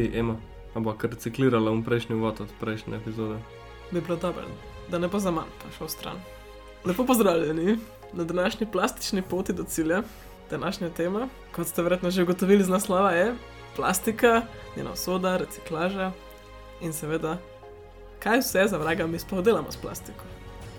si, 0.00 0.18
Ema? 0.18 0.36
Kar 0.98 1.10
reciklirala 1.10 1.70
v 1.70 1.82
prejšnji 1.84 2.16
vod 2.16 2.40
od 2.40 2.50
prejšnje 2.60 2.96
epizode? 2.96 3.36
Bi 3.90 4.00
bilo 4.00 4.16
dobro, 4.16 4.46
da 4.88 4.98
ne 4.98 5.08
bo 5.08 5.18
za 5.18 5.30
manj, 5.30 5.50
pa 5.60 5.68
šel 5.76 5.88
stran. 5.88 6.16
Lepo 6.84 7.04
pozdravljeni 7.04 7.78
na 8.12 8.24
današnji 8.24 8.66
plastični 8.72 9.22
poti 9.22 9.52
do 9.52 9.64
cilja. 9.64 10.02
Današnja 10.50 10.90
tema, 10.90 11.28
kot 11.54 11.66
ste 11.66 11.82
verjetno 11.82 12.10
že 12.10 12.22
ugotovili 12.22 12.64
z 12.64 12.68
naslova, 12.68 13.10
je 13.10 13.34
plastika, 13.76 14.42
njena 14.76 14.96
soda, 14.96 15.36
reciklaža 15.36 16.12
in 16.80 16.92
seveda, 16.92 17.38
kaj 18.18 18.40
vse 18.40 18.64
za 18.66 18.78
vraga 18.78 19.06
mi 19.06 19.18
sploh 19.18 19.44
delamo 19.44 19.70
s 19.70 19.76
plastiko. 19.76 20.24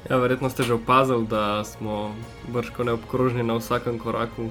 Ja, 0.10 0.18
verjetno 0.18 0.50
ste 0.50 0.64
že 0.64 0.74
opazili, 0.74 1.28
da 1.28 1.64
smo 1.64 2.16
brško 2.52 2.84
neobkroženi 2.84 3.44
na 3.44 3.56
vsakem 3.56 4.00
koraku 4.00 4.50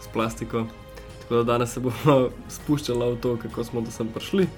s 0.00 0.08
plastiko. 0.12 0.66
Tako 1.28 1.42
da 1.42 1.42
danes 1.42 1.72
se 1.72 1.80
bomo 1.80 2.30
spuščali 2.56 3.12
v 3.12 3.20
to, 3.20 3.36
kako 3.36 3.64
smo 3.64 3.80
do 3.80 3.90
sem 3.90 4.08
prišli. 4.08 4.48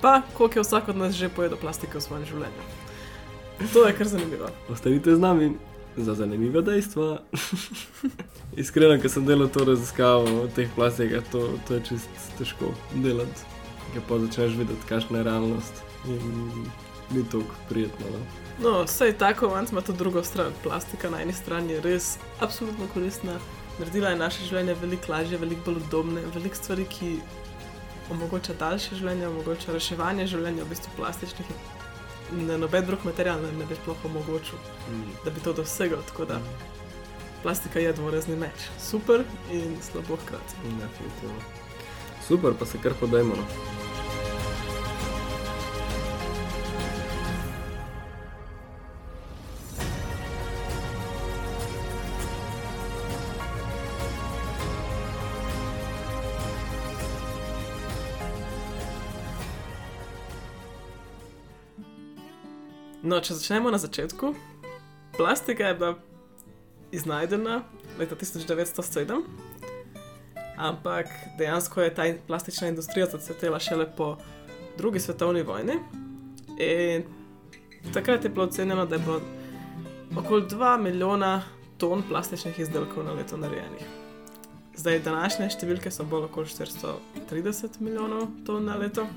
Pa 0.00 0.22
koliko 0.34 0.58
je 0.58 0.62
vsak 0.62 0.88
od 0.88 0.96
nas 0.96 1.14
že 1.14 1.28
pojedel 1.28 1.58
plastike 1.58 1.98
v 1.98 2.00
svojem 2.00 2.24
življenju. 2.24 2.64
To 3.72 3.86
je 3.86 3.92
kar 3.92 4.08
zanimivo. 4.08 4.48
Ostanite 4.70 5.16
z 5.16 5.20
nami 5.20 5.52
za 5.96 6.14
zanimive 6.14 6.62
dejstva. 6.62 7.18
Iskreno, 8.62 8.96
ker 9.02 9.10
sem 9.10 9.26
delal 9.26 9.50
to 9.52 9.64
raziskavo 9.66 10.44
o 10.44 10.48
teh 10.56 10.70
plastikah, 10.74 11.26
to, 11.32 11.44
to 11.68 11.74
je 11.74 11.84
čist 11.90 12.32
težko 12.38 12.72
delati. 12.94 13.44
Ker 13.92 14.04
pa 14.08 14.18
začneš 14.24 14.56
videti, 14.56 14.88
kakšna 14.88 15.20
je 15.20 15.26
realnost. 15.28 15.82
In 16.08 16.70
ni 17.10 17.24
tako 17.28 17.60
prijetno. 17.68 18.06
No? 18.14 18.24
No, 18.62 18.82
vse 18.86 19.10
je 19.12 19.18
tako, 19.18 19.50
manj 19.50 19.66
ima 19.72 19.80
to 19.80 19.92
drugo 19.92 20.22
stran. 20.24 20.52
Plastika 20.62 21.10
na 21.10 21.20
eni 21.22 21.32
strani 21.32 21.72
je 21.72 21.80
res 21.80 22.16
absolutno 22.40 22.86
koristna, 22.94 23.38
naredila 23.78 24.10
je 24.10 24.16
naše 24.16 24.44
življenje 24.48 24.74
veliko 24.74 25.12
lažje, 25.12 25.38
veliko 25.38 25.60
bolj 25.70 25.82
udobne, 25.86 26.22
veliko 26.34 26.56
stvari, 26.56 26.84
ki 26.84 27.10
omogoča 28.10 28.54
daljše 28.58 28.96
življenje, 28.96 29.28
omogoča 29.28 29.72
reševanje 29.72 30.26
življenja 30.26 30.64
v 30.64 30.68
bistvu 30.72 30.90
plastičnih. 30.96 31.46
Na 32.32 32.56
noben 32.60 32.84
drug 32.86 33.04
material 33.08 33.40
ne, 33.40 33.52
ne 33.52 33.64
bi 33.66 33.74
sploh 33.74 34.04
omogočil, 34.04 34.58
Mm. 34.90 35.12
da 35.24 35.30
bi 35.30 35.40
to 35.40 35.52
dosegel. 35.52 35.98
Tako 36.06 36.24
da 36.24 36.40
plastika 37.42 37.80
je 37.80 37.92
dvorezni 37.92 38.36
meč. 38.36 38.66
Super 38.80 39.24
in 39.52 39.76
slabo 39.82 40.16
hkrati. 40.16 40.54
Super, 42.28 42.52
pa 42.58 42.66
se 42.66 42.78
kar 42.82 42.92
podajmo. 43.00 43.36
No. 43.36 43.77
No, 63.18 63.22
če 63.26 63.34
začnemo 63.34 63.66
na 63.74 63.80
začetku. 63.82 64.28
Plastika 65.16 65.66
je 65.66 65.74
bila 65.74 65.96
iznajdena 66.94 67.64
leta 67.98 68.14
1907, 68.14 69.24
ampak 70.54 71.10
dejansko 71.34 71.82
je 71.82 71.94
ta 71.96 72.04
plastična 72.28 72.68
industrija 72.70 73.08
zacvetela 73.10 73.58
šele 73.58 73.88
po 73.96 74.12
drugi 74.78 75.02
svetovni 75.02 75.42
vojni. 75.42 75.80
In 76.62 77.08
takrat 77.90 78.22
je 78.22 78.30
bilo 78.30 78.46
ocenjeno, 78.46 78.86
da 78.86 78.94
je 78.94 79.02
bilo 79.02 79.18
okoli 80.14 80.46
2 80.54 80.78
milijona 80.82 81.42
ton 81.78 82.06
plastičnih 82.08 82.60
izdelkov 82.60 83.02
na 83.02 83.18
leto 83.18 83.36
narejenih. 83.36 83.82
Zdaj, 84.78 85.02
današnje 85.10 85.50
številke 85.56 85.90
so 85.90 86.06
bolj 86.06 86.30
okoli 86.30 86.54
430 86.54 87.82
milijonov 87.82 88.28
ton 88.46 88.70
na 88.70 88.78
leto. 88.78 89.10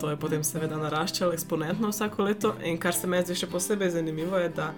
To 0.00 0.10
je 0.10 0.16
potem 0.20 0.42
seveda 0.44 0.76
naraščalo 0.76 1.32
eksponentno 1.32 1.88
vsako 1.92 2.26
leto. 2.26 2.54
In 2.64 2.78
kar 2.82 2.96
se 2.96 3.06
meni 3.06 3.26
zdi 3.26 3.36
še 3.44 3.48
posebej 3.50 3.94
zanimivo, 3.94 4.38
je, 4.42 4.48
da 4.48 4.72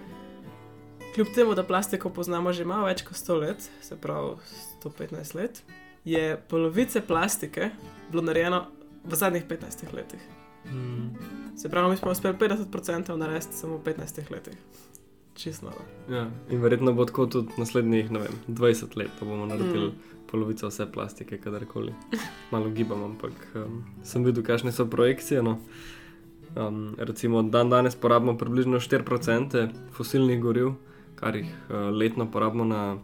kljub 1.14 1.32
temu, 1.34 1.54
da 1.56 1.64
plastiko 1.64 2.10
poznamo 2.10 2.52
že 2.52 2.64
malo 2.68 2.86
več 2.86 3.02
kot 3.06 3.16
100 3.16 3.38
let, 3.40 3.68
se 3.80 3.96
pravi 3.96 4.36
115 4.84 5.34
let, 5.38 5.62
je 6.04 6.36
polovice 6.48 7.00
plastike 7.00 7.70
bilo 8.10 8.22
narejeno 8.22 8.66
v 9.04 9.16
zadnjih 9.16 9.46
15 9.48 9.94
letih. 9.96 10.20
Mm. 10.66 11.56
Se 11.56 11.68
pravi, 11.68 11.90
mi 11.90 11.96
smo 11.96 12.10
uspeli 12.10 12.36
50% 12.36 13.16
narediti 13.16 13.56
samo 13.56 13.78
v 13.78 13.82
15 13.88 14.30
letih. 14.30 14.58
Čisto 15.36 15.66
noro. 15.66 15.84
Ja. 16.10 16.30
In 16.50 16.60
verjetno 16.60 16.92
bo 16.92 17.04
tako 17.04 17.26
tudi 17.26 17.52
naslednjih 17.60 18.10
ne 18.10 18.18
vem, 18.18 18.38
20 18.48 18.96
let, 18.96 19.10
da 19.20 19.26
bomo 19.26 19.46
naredili 19.46 19.86
Mm. 19.86 19.92
mm. 19.92 20.26
polovico 20.30 20.68
vse 20.68 20.86
plastike, 20.92 21.38
kadarkoli. 21.38 21.94
Malo 22.50 22.70
gibam, 22.70 23.04
ampak 23.04 23.32
um, 23.54 23.84
sem 24.02 24.24
videl, 24.24 24.42
kakšne 24.42 24.72
so 24.72 24.86
projekcije. 24.86 25.42
No. 25.42 25.58
Um, 26.56 26.94
recimo, 26.98 27.42
dan 27.42 27.70
danes 27.70 27.96
porabimo 27.96 28.38
približno 28.38 28.80
4% 28.80 29.68
fosilnih 29.92 30.40
goriv, 30.40 30.72
kar 31.14 31.36
jih 31.36 31.46
uh, 31.68 31.74
letno 31.92 32.30
porabimo 32.30 32.64
na, 32.64 32.96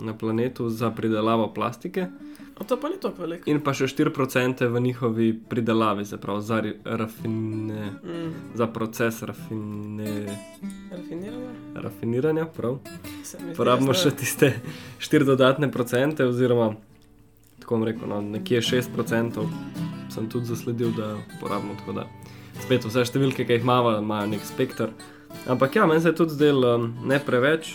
na 0.00 0.14
planetu 0.18 0.68
za 0.68 0.90
pridelavo 0.90 1.52
plastike, 1.54 2.06
A 2.56 2.64
to 2.64 2.76
pa 2.76 2.88
ni 2.88 2.96
tako 2.96 3.22
veliko. 3.22 3.44
in 3.46 3.60
pa 3.60 3.72
še 3.72 3.84
4% 3.86 4.08
v 4.66 4.80
njihovi 4.80 5.40
pridelavi, 5.42 6.04
se 6.04 6.16
pravi 6.16 6.42
za, 6.42 6.62
rafine, 6.86 7.90
Mm. 8.02 8.32
za 8.54 8.66
proces 8.66 9.22
rafine, 9.22 10.26
Rafinirano? 10.90 11.50
rafiniranja. 11.74 12.46
Prav. 12.46 12.78
Porabimo 13.56 13.92
še 13.92 14.10
tiste 14.12 14.54
4 14.98 15.24
dodatne 15.26 15.68
procente, 15.68 16.24
oziroma 16.24 16.74
tako 17.60 17.76
bom 17.76 17.84
rekel, 17.84 18.08
no, 18.08 18.20
nekje 18.22 18.60
6 18.62 18.88
procentov 18.90 19.50
sem 20.08 20.26
tudi 20.26 20.46
zasledil, 20.46 20.90
da 20.90 21.12
porabimo. 21.40 21.74
Tako 21.76 21.92
da 21.92 22.06
spet 22.58 22.84
vse 22.84 23.04
številke, 23.04 23.44
ki 23.44 23.52
jih 23.52 23.62
imamo, 23.62 23.98
imajo 23.98 24.26
nek 24.28 24.40
spektr. 24.42 24.94
Ampak 25.46 25.76
ja, 25.76 25.84
meni 25.84 26.00
se 26.00 26.08
je 26.08 26.14
tudi 26.14 26.32
zdel 26.32 26.64
um, 26.64 26.86
ne 27.04 27.18
preveč, 27.20 27.74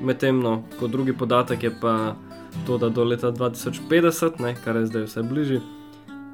medtem 0.00 0.40
no, 0.40 0.64
kot 0.78 0.90
drugi 0.90 1.12
podatek 1.12 1.62
je 1.62 1.72
pa 1.72 2.16
to, 2.66 2.78
da 2.78 2.88
do 2.88 3.04
leta 3.04 3.32
2050, 3.32 4.40
ne, 4.40 4.54
kar 4.64 4.76
je 4.76 4.86
zdaj 4.86 5.02
vse 5.08 5.22
bližje. 5.22 5.60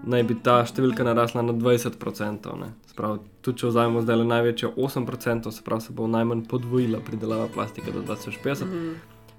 Naj 0.04 0.22
bi 0.28 0.36
ta 0.44 0.58
številka 0.68 1.04
narasla 1.06 1.42
na 1.42 1.54
20%. 1.56 2.56
ne. 2.60 2.72
Se 2.86 2.94
Pravi, 2.94 3.22
tudi 3.42 3.62
če 3.62 3.70
vzamemo 3.72 4.02
zdaj 4.04 4.20
le 4.20 4.26
največjo 4.28 4.74
8%, 4.76 5.52
se 5.52 5.64
pravi, 5.64 5.80
se 5.80 5.96
bo 5.96 6.06
najmanj 6.06 6.44
podvojila 6.50 7.00
pridelava 7.00 7.48
plastike 7.48 7.92
do 7.92 8.02
2050. 8.02 8.68
Mhm. 8.68 8.94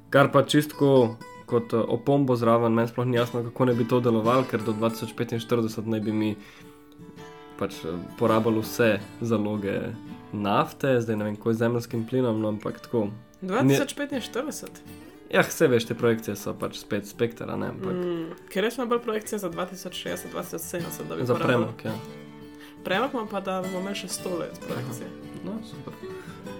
Kar 0.09 0.31
pa 0.31 0.43
čistko 0.43 1.17
kot 1.45 1.73
eh, 1.73 1.77
opombo 1.77 2.35
zraven, 2.35 2.73
meni 2.73 2.89
sploh 2.89 3.05
ni 3.05 3.17
jasno, 3.17 3.43
kako 3.43 3.65
ne 3.65 3.73
bi 3.73 3.87
to 3.87 3.99
delovalo, 3.99 4.45
ker 4.49 4.63
do 4.65 4.73
2045 4.73 5.85
naj 5.85 5.99
bi 5.99 6.11
mi 6.11 6.35
pač 7.59 7.77
eh, 7.85 7.97
porabili 8.19 8.63
vse 8.65 8.99
zaloge 9.21 9.79
nafte, 10.33 10.97
zdaj 11.01 11.15
ne 11.15 11.29
vem, 11.29 11.35
kako 11.35 11.49
je 11.49 11.59
z 11.59 11.65
zemljskim 11.65 12.05
plinom, 12.09 12.41
no, 12.41 12.53
ampak 12.55 12.81
tako. 12.81 13.07
2045. 13.41 15.04
Ja, 15.31 15.41
vse 15.41 15.67
veš, 15.67 15.87
te 15.89 15.95
projekcije 15.97 16.35
so 16.37 16.53
pač 16.53 16.77
spet 16.79 17.07
spektra, 17.09 17.55
ne, 17.57 17.71
ampak 17.73 17.93
mm, 17.93 18.49
ker 18.53 18.63
res 18.63 18.77
ima 18.77 18.85
bolj 18.85 19.01
projekcije 19.01 19.39
za 19.39 19.49
2060, 19.49 20.29
2070, 20.33 21.09
da 21.09 21.15
bi 21.15 21.25
za 21.25 21.33
porabili. 21.33 21.47
premog. 21.47 21.85
Ja. 21.85 21.93
Premog 22.83 23.13
ima 23.13 23.25
pa, 23.31 23.41
da 23.41 23.61
bomo 23.65 23.81
imeli 23.81 23.97
še 24.03 24.07
100 24.07 24.39
let 24.39 24.59
projekcije. 24.67 25.09
No, 25.45 25.57
super. 25.65 25.93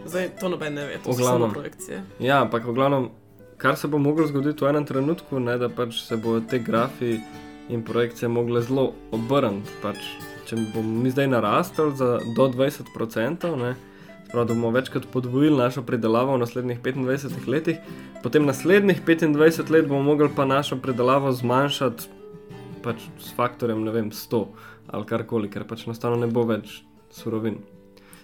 Zdaj 0.06 0.30
to 0.40 0.50
noben 0.50 0.74
ne 0.74 0.86
ve, 0.86 0.98
to 1.04 1.14
so 1.14 1.50
projekcije. 1.54 2.04
Ja, 2.20 2.42
ampak 2.42 2.66
v 2.66 2.74
glavnem, 2.74 3.10
kar 3.58 3.78
se 3.78 3.88
bo 3.88 3.98
moglo 4.02 4.28
zgoditi 4.28 4.66
v 4.66 4.70
enem 4.74 4.86
trenutku, 4.86 5.40
ne, 5.40 5.58
da 5.62 5.70
pač 5.70 6.02
se 6.02 6.18
bodo 6.18 6.42
te 6.50 6.60
grafi 6.60 7.20
in 7.70 7.84
projekcije 7.86 8.30
mogle 8.30 8.62
zelo 8.62 8.94
obrniti. 9.12 9.70
Pač, 9.82 10.02
če 10.50 10.58
bomo 10.74 11.02
mi 11.06 11.14
zdaj 11.14 11.28
narastli 11.28 11.92
za 11.98 12.18
do 12.38 12.50
20%, 12.50 13.56
ne, 13.62 13.76
pravi, 14.36 14.48
da 14.48 14.54
bomo 14.54 14.70
večkrat 14.70 15.06
podvojili 15.12 15.58
našo 15.58 15.82
pridelavo 15.84 16.36
v 16.36 16.40
naslednjih 16.40 16.82
25 16.82 17.48
letih, 17.48 17.78
potem 18.24 18.46
naslednjih 18.46 19.02
25 19.06 19.72
let 19.72 19.88
bomo 19.88 20.04
mogli 20.04 20.30
pa 20.36 20.46
našo 20.46 20.76
pridelavo 20.76 21.32
zmanjšati 21.32 22.10
pač 22.84 23.08
s 23.20 23.32
faktorjem 23.36 23.84
ne 23.84 23.92
vem, 23.92 24.12
100 24.12 24.46
ali 24.88 25.06
karkoli, 25.06 25.50
ker 25.50 25.64
pač 25.64 25.88
enostavno 25.88 26.20
ne 26.20 26.28
bo 26.28 26.44
več 26.44 26.84
surovin. 27.12 27.62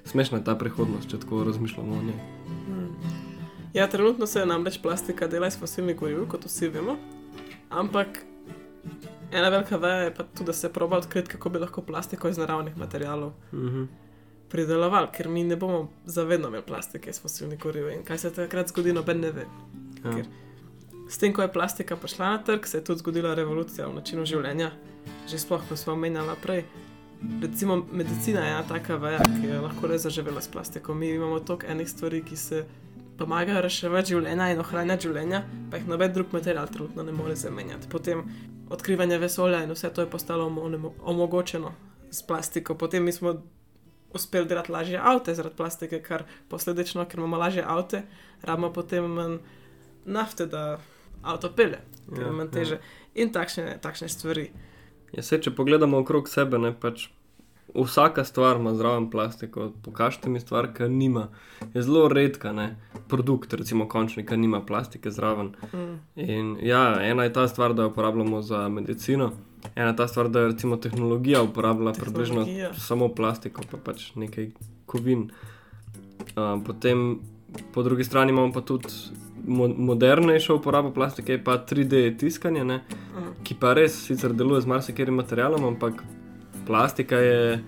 Smešna 0.06 0.42
je 0.42 0.44
ta 0.44 0.56
prihodnost, 0.56 1.10
če 1.10 1.22
tako 1.24 1.44
razmišljamo 1.48 1.96
o 1.96 2.04
njej. 2.04 2.20
Mm. 2.68 3.16
Ja, 3.74 3.88
trenutno 3.88 4.28
se 4.28 4.46
namreč 4.46 4.82
plastika 4.82 5.28
dela 5.28 5.48
iz 5.48 5.58
fosilnih 5.58 5.96
goriv, 5.98 6.28
kot 6.28 6.46
vsi 6.46 6.70
vemo. 6.70 6.98
Ampak 7.70 8.20
ena 9.32 9.50
velika 9.50 9.78
veja 9.78 10.10
je 10.10 10.14
pa 10.16 10.28
tudi, 10.28 10.52
da 10.52 10.54
se 10.54 10.74
proba 10.74 11.00
odkriti, 11.00 11.32
kako 11.32 11.50
bi 11.50 11.64
lahko 11.64 11.82
plastiko 11.82 12.30
iz 12.30 12.38
naravnih 12.38 12.78
materialov 12.78 13.32
Mhm. 13.54 13.84
Pridelovali, 14.52 15.08
ker 15.14 15.30
mi 15.30 15.44
ne 15.44 15.56
bomo 15.56 15.80
zavedno 16.06 16.48
imeli 16.48 16.64
plastike 16.64 17.10
iz 17.10 17.22
fosilnih 17.22 17.60
goriv 17.60 17.90
in 17.90 18.04
kaj 18.04 18.18
se 18.18 18.32
takrat 18.34 18.68
zgodi, 18.68 18.94
noben 18.94 19.20
ne 19.20 19.32
ve. 19.32 19.46
Ja. 20.04 20.12
Ker- 20.12 20.30
S 21.10 21.18
tem, 21.18 21.34
ko 21.34 21.42
je 21.42 21.52
plastika 21.52 21.96
prišla 21.96 22.30
na 22.30 22.38
trg, 22.40 22.66
se 22.66 22.78
je 22.78 22.84
tudi 22.84 23.00
zgodila 23.00 23.34
revolucija 23.36 23.88
v 23.88 23.94
načinu 23.94 24.24
življenja, 24.26 24.70
že 25.28 25.40
sploh, 25.40 25.62
ko 25.68 25.76
smo 25.76 25.94
omenjali 25.94 26.36
prej. 26.42 26.62
Recimo 27.42 27.76
medicina 27.92 28.40
je 28.42 28.52
ena 28.52 28.64
taka 28.64 28.96
veja, 28.96 29.20
ki 29.20 29.48
je 29.48 29.60
lahko 29.60 29.88
res 29.88 30.02
zaživela 30.02 30.42
s 30.42 30.48
plastiko. 30.48 30.94
Mi 30.94 31.10
imamo 31.10 31.40
toliko 31.40 31.68
enih 31.68 31.90
stvari, 31.90 32.24
ki 32.24 32.36
se 32.36 32.62
pomagajo 33.18 33.62
reševati 33.62 34.08
življenja 34.10 34.48
in 34.50 34.60
ohranjati 34.60 35.04
življenja, 35.04 35.42
pa 35.70 35.78
jih 35.78 35.88
noben 35.88 36.14
drug 36.14 36.32
material 36.32 36.68
trenutno 36.68 37.04
ne 37.04 37.12
more 37.12 37.36
zamenjati. 37.36 37.90
Potem 37.90 38.24
odkrivanje 38.70 39.18
vesolja 39.18 39.64
in 39.64 39.72
vse 39.72 39.90
to 39.90 40.02
je 40.02 40.10
postalo 40.10 40.48
omo- 40.48 40.94
omogočeno 41.02 41.74
s 42.10 42.24
plastiko. 42.24 42.76
Potem 42.76 43.04
mi 43.04 43.12
smo 43.12 43.36
uspeli 44.14 44.48
delati 44.48 44.72
lažje 44.72 45.00
avte 45.00 45.36
zaradi 45.36 45.56
plastike, 45.56 46.02
kar 46.04 46.26
posledično, 46.50 47.06
ker 47.06 47.20
imamo 47.20 47.38
lažje 47.38 47.64
avte, 47.68 48.04
rabimo 48.42 48.72
potem 48.74 49.08
manj 49.12 49.38
nafte, 50.06 50.46
da 50.46 50.80
avto 51.22 51.52
pele, 51.56 51.82
ker 52.10 52.26
je 52.26 52.36
manj 52.36 52.52
teže. 52.52 52.82
In 53.16 53.32
takšne, 53.34 53.78
takšne 53.84 54.10
stvari. 54.10 54.50
Ja, 55.12 55.24
se, 55.24 55.40
če 55.42 55.52
pogledamo 55.56 56.00
okrog 56.00 56.30
sebe, 56.32 56.60
ne, 56.62 56.72
pač 56.72 57.10
vsaka 57.76 58.24
stvar 58.24 58.58
ima 58.58 58.74
zraven 58.76 59.10
plastiko. 59.10 59.72
Pokažite 59.84 60.30
mi 60.30 60.40
stvar, 60.40 60.74
ki 60.74 60.84
nima. 60.84 61.28
Je 61.74 61.82
zelo 61.82 62.08
redka, 62.08 62.52
ne. 62.52 62.76
produkt, 63.08 63.54
recimo 63.54 63.88
končni, 63.88 64.26
ki 64.26 64.38
nima 64.38 64.62
plastike 64.66 65.12
zraven. 65.12 65.52
Mm. 65.74 65.98
In 66.16 66.58
ja, 66.62 67.02
ena 67.04 67.24
je 67.24 67.34
ta 67.34 67.48
stvar, 67.48 67.74
da 67.74 67.82
jo 67.84 67.90
uporabljamo 67.90 68.42
za 68.42 68.70
medicino, 68.70 69.32
ena 69.76 69.88
je 69.90 69.96
ta 69.96 70.08
stvar, 70.08 70.30
da 70.30 70.40
je 70.40 70.48
recimo 70.48 70.78
tehnologija 70.78 71.42
uporablja 71.42 71.92
približno 71.92 72.46
samo 72.78 73.10
plastiko, 73.10 73.62
pa 73.72 73.78
pač 73.78 74.16
nekaj 74.16 74.52
kovin. 74.86 75.30
Uh, 76.22 76.64
potem 76.66 77.20
po 77.74 77.84
drugi 77.84 78.04
strani 78.04 78.32
imamo 78.32 78.54
pa 78.54 78.62
tudi 78.62 78.88
mo 79.48 79.68
modernejšo 79.68 80.56
uporabo 80.56 80.92
plastike, 80.94 81.44
pa 81.44 81.66
3D 81.66 82.18
tiskanje, 82.18 82.64
ne, 82.64 82.82
Mm. 83.12 83.44
ki 83.44 83.56
pa 83.60 83.74
res 83.74 84.06
sicer 84.08 84.34
deluje 84.34 84.62
z 84.62 84.66
marsikaterim 84.66 85.16
materialom, 85.16 85.64
ampak 85.66 86.04
plastika 86.68 87.18
je 87.18 87.64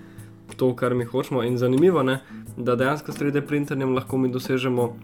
to, 0.56 0.74
kar 0.76 0.94
mi 0.94 1.04
hočemo. 1.04 1.42
In 1.42 1.58
zanimivo 1.58 2.00
je, 2.00 2.18
da 2.56 2.76
dejansko 2.76 3.12
s 3.12 3.18
3D 3.18 3.46
printerjem 3.46 3.94
lahko 3.94 4.18
mi 4.18 4.32
dosežemo 4.32 4.94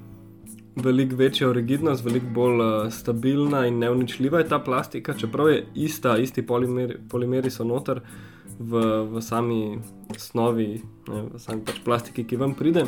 veliko 0.77 1.17
večjo 1.17 1.53
rigidnost, 1.53 2.05
veliko 2.05 2.27
bolj 2.35 2.61
uh, 2.61 2.93
stabilna 2.93 3.67
in 3.67 3.79
neuničljiva 3.79 4.39
je 4.39 4.49
ta 4.49 4.59
plastika, 4.59 5.15
čeprav 5.15 5.49
je 5.49 5.67
ista, 5.75 6.17
isti 6.19 6.47
polimeri, 6.47 6.97
polimeri 7.11 7.51
so 7.51 7.65
noter 7.65 8.01
v, 8.59 8.83
v 9.11 9.23
sami 9.23 9.79
snovi, 10.17 10.81
ne, 11.09 11.23
v 11.35 11.41
sami 11.41 11.65
pač 11.67 11.81
plastiki, 11.85 12.25
ki 12.25 12.37
vam 12.37 12.55
pride. 12.55 12.87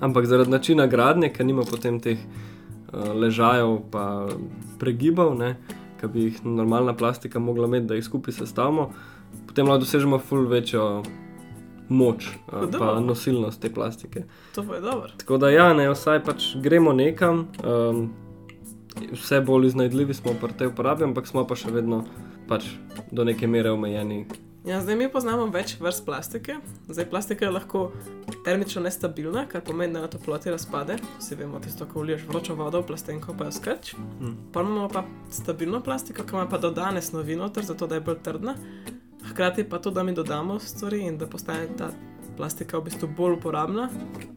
Ampak 0.00 0.26
zaradi 0.26 0.50
načina 0.50 0.86
gradnje, 0.86 1.32
ker 1.32 1.46
nima 1.46 1.64
potem 1.68 2.00
teh 2.00 2.18
uh, 2.20 3.12
ležajev, 3.14 3.78
pa 3.90 4.04
pregibov, 4.78 5.40
ki 6.00 6.08
bi 6.08 6.28
jih 6.28 6.44
normalna 6.44 6.94
plastika 6.96 7.38
mogla 7.38 7.68
imeti, 7.68 7.86
da 7.86 7.98
jih 7.98 8.04
skupaj 8.04 8.34
sestavimo, 8.42 8.90
potem 9.46 9.66
lahko 9.66 9.84
dosežemo 9.84 10.18
ful 10.18 10.46
večjo 10.48 11.02
moč, 11.88 12.26
uh, 12.26 12.34
pa 12.50 12.66
Dobro. 12.66 13.00
nosilnost 13.00 13.60
te 13.60 13.70
plastike. 13.74 14.24
To 14.54 14.64
pa 14.66 14.74
je 14.74 14.80
dobro. 14.80 15.10
Tako 15.16 15.38
da, 15.38 15.50
ja, 15.50 15.72
ne, 15.74 15.88
vsaj 15.90 16.22
pač 16.24 16.52
gremo 16.62 16.92
nekam, 16.92 17.48
um, 17.64 18.12
vse 19.12 19.40
bolj 19.40 19.66
iznajdljivi 19.66 20.14
smo 20.14 20.34
pri 20.40 20.52
tej 20.52 20.70
uporabi, 20.70 21.04
ampak 21.04 21.26
smo 21.26 21.46
pa 21.46 21.58
še 21.58 21.70
vedno 21.74 22.04
pač 22.48 22.70
do 23.10 23.24
neke 23.24 23.46
mere 23.46 23.74
omejeni. 23.74 24.24
Ja, 24.64 24.76
zdaj 24.84 24.96
mi 24.96 25.06
poznamo 25.08 25.46
več 25.48 25.78
vrst 25.80 26.02
plastike. 26.04 26.58
Zdaj, 26.88 27.06
plastika 27.08 27.46
je 27.46 27.52
lahko 27.54 27.86
termično 28.44 28.82
nestabilna, 28.84 29.46
kar 29.48 29.62
pomeni, 29.64 29.94
da 29.96 30.02
na 30.04 30.10
toploti 30.12 30.52
razpade. 30.52 30.98
Vsi 31.16 31.38
vemo, 31.38 31.62
tisto, 31.64 31.86
ko 31.88 32.04
vliješ 32.04 32.26
vročo 32.28 32.54
vodo 32.58 32.82
v 32.82 32.90
plastenko, 32.90 33.32
pa 33.38 33.48
jo 33.48 33.54
skrč. 33.56 33.94
Hm. 33.96 34.34
Pa 34.52 34.60
imamo 34.60 34.90
pa 34.92 35.06
stabilno 35.32 35.80
plastiko, 35.80 36.26
ki 36.28 36.36
ima 36.36 36.44
pa 36.50 36.60
dodane 36.60 37.00
snovi 37.02 37.38
noter, 37.40 37.64
zato 37.64 37.88
da 37.88 37.96
je 37.96 38.04
bolj 38.04 38.20
trdna. 38.26 38.54
Hkrati 39.28 39.64
pa 39.68 39.78
to, 39.78 39.90
da 39.90 40.02
mi 40.02 40.14
dodamo 40.14 40.58
stvari 40.58 41.00
in 41.00 41.18
da 41.18 41.26
postane 41.26 41.68
ta 41.78 41.90
plastika 42.36 42.78
v 42.78 42.84
bistvu 42.84 43.08
bolj 43.16 43.36
uporabna, 43.36 43.88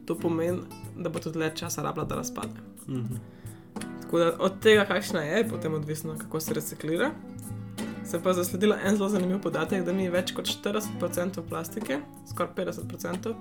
to 0.06 0.16
pomeni, 0.20 0.60
da 0.98 1.10
bo 1.10 1.20
tudi 1.20 1.40
dlje 1.40 1.54
časa 1.56 1.82
rabila, 1.82 2.06
da 2.06 2.16
razpade. 2.16 2.60
Mhm. 2.88 3.16
Tako 4.02 4.20
da 4.20 4.36
od 4.40 4.60
tega, 4.62 4.86
kakšna 4.86 5.22
je, 5.22 5.38
je 5.38 5.50
potem 5.50 5.74
odvisno, 5.74 6.16
kako 6.18 6.40
se 6.40 6.54
reciklira. 6.54 7.12
Sem 8.06 8.22
pa 8.22 8.34
zasledila 8.34 8.78
en 8.84 8.98
zelo 8.98 9.10
zanimiv 9.10 9.40
podatek, 9.42 9.86
da 9.86 9.94
mi 9.94 10.10
več 10.10 10.34
kot 10.36 10.46
40% 10.46 11.42
plastike, 11.50 12.00
skoraj 12.30 12.52
50% 12.56 13.34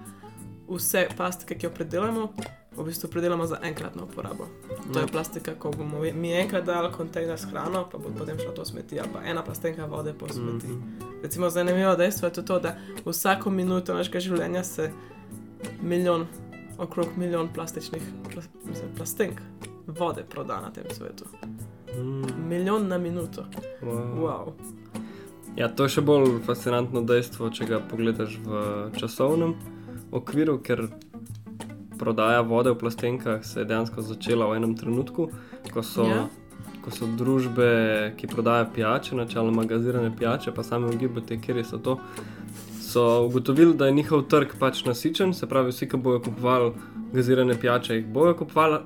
vse 0.68 1.08
plastike, 1.16 1.58
ki 1.58 1.66
jo 1.66 1.70
predelamo, 1.74 2.28
v 2.76 2.84
bistvu 2.84 3.08
predelamo 3.10 3.46
za 3.46 3.58
enkratno 3.62 4.04
uporabo. 4.04 4.46
To 4.92 4.98
je 4.98 5.02
Ja. 5.02 5.06
plastika, 5.06 5.54
ko 5.54 5.70
bomo 5.70 6.00
mi 6.14 6.32
enkrat 6.32 6.64
dali 6.64 6.92
kontejner 6.92 7.38
s 7.38 7.44
hrano, 7.44 7.88
pa 7.92 7.98
bo 7.98 8.08
potem 8.18 8.38
šlo 8.38 8.52
to 8.52 8.62
v 8.62 8.66
smeti, 8.66 9.00
ali 9.00 9.08
pa 9.12 9.22
ena 9.24 9.42
plastenka 9.42 9.86
vode 9.86 10.14
po 10.14 10.28
smeti. 10.28 10.66
Mhm. 10.66 10.80
Recimo 11.22 11.50
zanimivo 11.50 11.96
dejstvo 11.96 12.26
je 12.26 12.32
tudi 12.32 12.46
to, 12.46 12.58
da 12.58 12.76
vsako 13.04 13.50
minuto 13.50 13.94
našega 13.94 14.20
življenja 14.20 14.64
se 14.64 14.90
milijon, 15.82 16.26
okrog 16.78 17.06
milijon 17.16 17.48
plastičnih 17.48 18.02
plas, 18.32 18.48
mislim, 18.64 18.88
plastenk 18.96 19.40
vode 19.86 20.24
proda 20.24 20.60
na 20.60 20.70
tem 20.70 20.84
svetu. 20.90 21.24
Mhm. 21.94 22.48
Milijon 22.48 22.88
na 22.88 22.98
minuto. 22.98 23.44
Wow. 23.82 24.16
Wow. 24.16 24.52
Ja, 25.56 25.68
to 25.68 25.82
je 25.82 25.88
še 25.88 26.00
bolj 26.00 26.38
fascinantno 26.46 27.02
dejstvo, 27.02 27.50
če 27.50 27.64
ga 27.64 27.80
pogledaš 27.80 28.38
v 28.44 28.90
časovnem 28.96 29.54
okviru, 30.12 30.58
ker 30.58 30.88
prodaja 31.98 32.40
vode 32.40 32.70
v 32.70 32.78
plastenkah 32.78 33.44
se 33.44 33.60
je 33.60 33.64
dejansko 33.64 34.02
začela 34.02 34.46
v 34.46 34.56
enem 34.56 34.76
trenutku, 34.76 35.30
ko 35.72 35.82
so, 35.82 36.06
Ja. 36.06 36.26
ko 36.84 36.90
so 36.90 37.06
družbe, 37.06 38.14
ki 38.16 38.26
prodajajo 38.26 38.66
pijače, 38.74 39.16
načeloma 39.16 39.64
gazirane 39.64 40.12
pijače, 40.16 40.52
pa 40.52 40.62
sami 40.62 40.94
ugibate, 40.94 41.40
kje 41.40 41.64
so 41.64 41.78
to. 41.78 41.98
So 42.80 43.24
ugotovili, 43.26 43.74
da 43.74 43.86
je 43.86 43.92
njihov 43.92 44.22
trg 44.22 44.48
pač 44.58 44.84
nasičen, 44.84 45.34
se 45.34 45.46
pravi, 45.46 45.70
vsi, 45.70 45.88
ki 45.88 45.96
bojo 45.96 46.20
kupovali 46.20 46.72
gazirane 47.12 47.60
pijače, 47.60 47.94
jih 47.94 48.06
bojo 48.06 48.34
kupovali, 48.34 48.78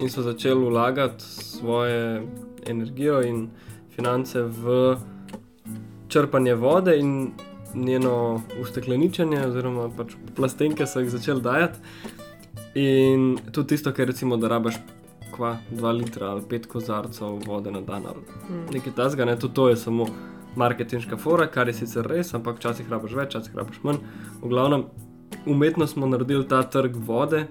in 0.00 0.08
so 0.08 0.22
začeli 0.22 0.64
vlagati 0.64 1.24
svoje 1.24 2.22
energijo 2.66 3.22
in 3.22 3.48
finance 3.94 4.42
v 4.42 4.96
črpanje 6.08 6.54
vode 6.54 6.98
in 6.98 7.32
njeno 7.74 8.42
ustekleničenje, 8.60 9.46
oziroma 9.46 9.88
pač 9.96 10.14
plastenke 10.36 10.86
so 10.86 11.00
jih 11.00 11.10
začeli 11.10 11.42
dajati. 11.42 11.78
In 12.74 13.38
tudi 13.52 13.68
tisto, 13.74 13.92
kar 13.92 14.06
recimo, 14.06 14.36
da 14.36 14.48
rabaš 14.48 14.78
kva 15.34 15.56
2 15.70 15.92
litra 15.96 16.30
ali 16.30 16.42
5 16.42 16.66
kozarcev 16.66 17.38
vode 17.46 17.70
na 17.70 17.80
dan 17.80 18.06
ali 18.06 18.20
Mm. 18.50 18.74
nekaj 18.74 18.92
tasga, 18.94 19.24
ne, 19.24 19.36
tudi 19.38 19.54
to 19.54 19.68
je 19.68 19.76
samo 19.76 20.06
marketinška 20.56 21.16
fora, 21.16 21.46
kar 21.46 21.68
je 21.68 21.74
sicer 21.74 22.06
res, 22.06 22.34
ampak 22.34 22.56
včasih 22.56 22.90
rabaš 22.90 23.12
več, 23.12 23.28
včasih 23.28 23.54
rabaš 23.54 23.82
manj. 23.82 23.96
V 24.42 24.48
glavnem, 24.48 24.84
umetno 25.46 25.86
smo 25.86 26.06
naredili 26.06 26.48
ta 26.48 26.62
trg 26.62 26.96
vode, 26.96 27.46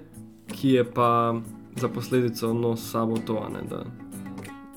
ki 0.48 0.70
je 0.70 0.84
pa 0.84 1.36
za 1.76 1.88
posledico 1.88 2.54
nos 2.54 2.92
sabo 2.92 3.18
to, 3.18 3.50
ne, 3.50 3.62
da 3.70 3.84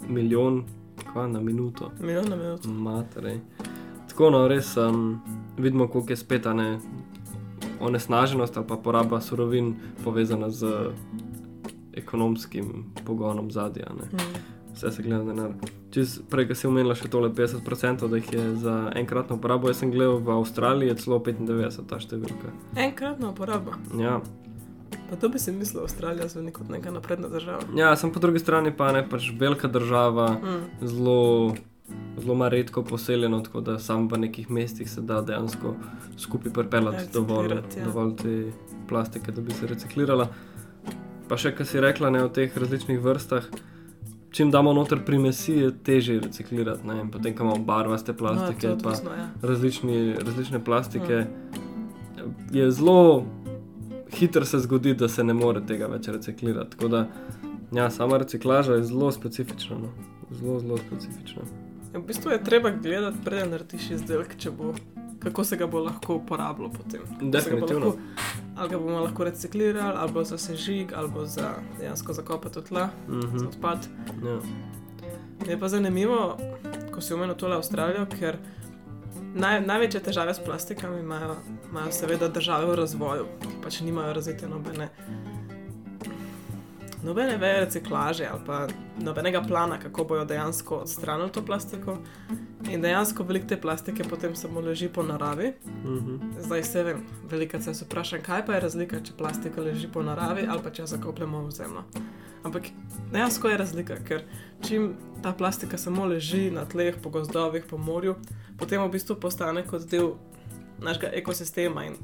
milijon, 0.08 0.64
kva 1.12 1.26
na 1.26 1.40
minuto. 1.40 1.90
Milijon 2.00 2.28
na 2.28 2.36
minuto. 2.36 2.68
Materej. 2.68 3.40
Tako 4.12 4.30
no, 4.30 4.44
res 4.48 4.76
um, 4.76 5.22
vidimo, 5.56 5.88
koliko 5.88 6.12
je 6.12 6.16
spet 6.16 6.46
a 6.46 6.52
ne 6.52 6.78
onesnaženost 7.80 8.56
ali 8.56 8.66
pa 8.66 8.76
poraba 8.76 9.20
surovin 9.20 9.74
povezana 10.04 10.50
z 10.50 10.66
ekonomskim 11.94 12.84
pogonom 13.04 13.50
zadnja. 13.50 13.86
Mm. 14.12 14.16
Vse 14.74 14.90
se 14.90 15.02
gleda 15.02 15.24
na 15.24 15.32
denar. 15.32 15.50
Čez 15.90 16.20
prej, 16.30 16.48
ko 16.48 16.54
si 16.54 16.66
omenila 16.66 16.94
še 16.94 17.08
tole 17.08 17.28
50%, 17.28 18.08
da 18.08 18.16
jih 18.16 18.30
je 18.32 18.44
za 18.56 18.76
enkratno 18.96 19.36
uporabo, 19.36 19.68
jaz 19.68 19.80
sem 19.80 19.90
gledal 19.90 20.16
v 20.18 20.32
Avstraliji, 20.32 20.88
je 20.88 20.94
celo 20.96 21.18
95 21.18 21.84
ta 21.88 21.98
številka. 22.00 22.52
Enkratna 22.76 23.32
uporaba. 23.32 23.76
Ja. 24.00 24.20
Pa 25.10 25.16
to 25.16 25.28
bi 25.28 25.36
si 25.38 25.52
mislil, 25.52 25.82
Avstralija 25.84 26.28
zveni 26.28 26.52
kot 26.52 26.68
neka 26.68 26.90
napredna 26.90 27.28
država. 27.28 27.64
ja, 27.76 27.96
sem 27.96 28.12
po 28.12 28.20
drugi 28.20 28.40
strani 28.40 28.72
pa 28.72 28.92
ne 28.92 29.04
pač 29.08 29.28
velika 29.38 29.68
država, 29.68 30.30
Mm. 30.40 30.86
zelo, 30.88 31.54
zelo 32.18 32.48
redko 32.48 32.84
poseljeno, 32.84 33.40
tako 33.40 33.60
da 33.60 33.78
samo 33.78 34.08
v 34.08 34.18
nekih 34.18 34.50
mestih 34.50 34.90
se 34.90 35.00
da 35.00 35.20
dejansko 35.20 35.74
skupaj 36.18 36.52
pripeljati 36.52 37.04
dovolj, 37.12 37.50
ja. 37.52 37.84
dovolj 37.84 38.16
te 38.16 38.52
plastike, 38.88 39.32
da 39.32 39.40
bi 39.40 39.52
se 39.52 39.66
reciklirala. 39.66 40.28
Pa 41.28 41.36
še, 41.36 41.54
kar 41.56 41.66
si 41.66 41.80
rekla, 41.80 42.10
ne 42.10 42.24
o 42.24 42.28
teh 42.28 42.56
različnih 42.58 43.00
vrstah. 43.00 43.46
Čim 44.32 44.50
damo 44.50 44.72
noter 44.72 45.02
primesi, 45.04 45.52
je 45.52 45.70
težje 45.84 46.20
reciklirati. 46.20 46.86
Ne? 46.88 47.00
In 47.04 47.10
Potem, 47.12 47.34
ko 47.36 47.44
imamo 47.44 47.64
barvaste 47.64 48.14
plastike, 48.16 48.68
no, 48.68 48.74
odvisno, 48.74 49.14
ja. 49.16 49.28
različni, 49.42 50.14
različne 50.24 50.64
plastike, 50.64 51.24
je 52.52 52.70
zelo 52.70 53.24
hitro 54.14 54.44
se 54.44 54.58
zgodi, 54.58 54.94
da 54.94 55.08
se 55.08 55.24
ne 55.24 55.34
more 55.34 55.60
tega 55.66 55.88
več 55.92 56.08
reciklirati. 56.08 56.76
Tako 56.76 56.88
da, 56.88 57.06
ja, 57.72 57.90
sama 57.90 58.20
reciklaža 58.22 58.80
je 58.80 58.88
zelo 58.92 59.12
specifična. 59.12 59.78
No? 59.78 59.92
Zelo, 60.30 60.60
zelo 60.60 60.78
specifična. 60.86 61.61
Ja, 61.92 61.98
v 62.00 62.06
bistvu 62.06 62.30
je 62.30 62.44
treba 62.44 62.70
gledati, 62.70 63.18
preden 63.24 63.50
narediš 63.52 63.90
izdelek, 63.90 64.36
če 64.40 64.50
bo, 64.50 64.72
kako 65.20 65.44
se 65.44 65.56
ga 65.56 65.66
bo 65.66 65.82
lahko 65.84 66.14
uporabljalo 66.14 66.70
potem. 66.72 67.02
Definitivno. 67.20 67.86
Lahko, 67.86 67.98
ali 68.56 68.70
ga 68.70 68.78
bomo 68.78 69.00
lahko 69.00 69.24
reciklirali, 69.24 69.98
ali 69.98 70.12
bo 70.12 70.24
za 70.24 70.38
sežig, 70.38 70.92
ali 70.96 71.10
bo 71.12 71.26
za 71.26 71.54
dejansko 71.80 72.12
zakopati 72.12 72.58
v 72.58 72.62
tla, 72.62 72.88
mm 73.08 73.20
-hmm. 73.20 73.38
za 73.38 73.48
odpad. 73.48 73.88
ja. 74.24 74.40
Je 75.48 75.58
pa 75.58 75.68
zanimivo, 75.68 76.38
ko 76.94 77.00
si 77.00 77.14
omenil 77.14 77.34
tole 77.34 77.56
Avstralijo, 77.56 78.06
ker 78.06 78.36
naj, 79.34 79.60
največje 79.66 80.00
težave 80.00 80.34
s 80.34 80.40
plastikami 80.44 81.00
imajo, 81.00 81.36
imajo 81.70 81.92
seveda 81.92 82.28
države 82.28 82.66
v 82.66 82.74
razvoju, 82.74 83.26
ki 83.40 83.48
pač 83.62 83.80
nimajo 83.80 84.12
razvite 84.12 84.48
nobene 84.48 84.88
nobene 87.02 87.36
veje 87.36 87.60
reciklaže 87.60 88.26
ali 88.26 88.40
pa 88.46 88.66
nobenega 88.98 89.42
plana, 89.42 89.78
kako 89.78 90.04
bojo 90.04 90.24
dejansko 90.24 90.76
odstranili 90.76 91.32
to 91.32 91.42
plastiko. 91.44 91.98
In 92.70 92.82
dejansko 92.82 93.24
veliko 93.24 93.46
te 93.48 93.60
plastike 93.60 94.04
potem 94.04 94.36
samo 94.36 94.60
leži 94.60 94.88
po 94.88 95.02
naravi. 95.02 95.52
Mhm. 95.84 96.16
Zdaj 96.38 96.64
se 96.64 96.82
vem, 96.82 97.04
velika 97.30 97.60
se 97.60 97.84
vprašam, 97.84 98.22
kaj 98.22 98.46
pa 98.46 98.54
je 98.54 98.60
razlika, 98.60 99.00
če 99.00 99.12
plastika 99.18 99.60
leži 99.60 99.88
po 99.92 100.02
naravi 100.02 100.46
ali 100.48 100.62
pa 100.62 100.70
če 100.70 100.82
jo 100.82 100.86
zakopljemo 100.86 101.46
v 101.46 101.50
zemljo. 101.50 101.84
Ampak 102.42 102.62
dejansko 103.12 103.48
je 103.48 103.56
razlika, 103.56 103.96
ker 104.04 104.24
čim 104.66 104.94
ta 105.22 105.32
plastika 105.32 105.78
samo 105.78 106.06
leži 106.06 106.50
na 106.50 106.64
tleh, 106.64 106.94
po 107.02 107.10
gozdovih, 107.10 107.64
po 107.70 107.78
morju, 107.78 108.16
potem 108.58 108.82
v 108.82 108.90
bistvu 108.90 109.16
postane 109.20 109.62
kot 109.66 109.86
del 109.90 110.14
našega 110.82 111.12
ekosistema 111.14 111.84
in 111.84 111.96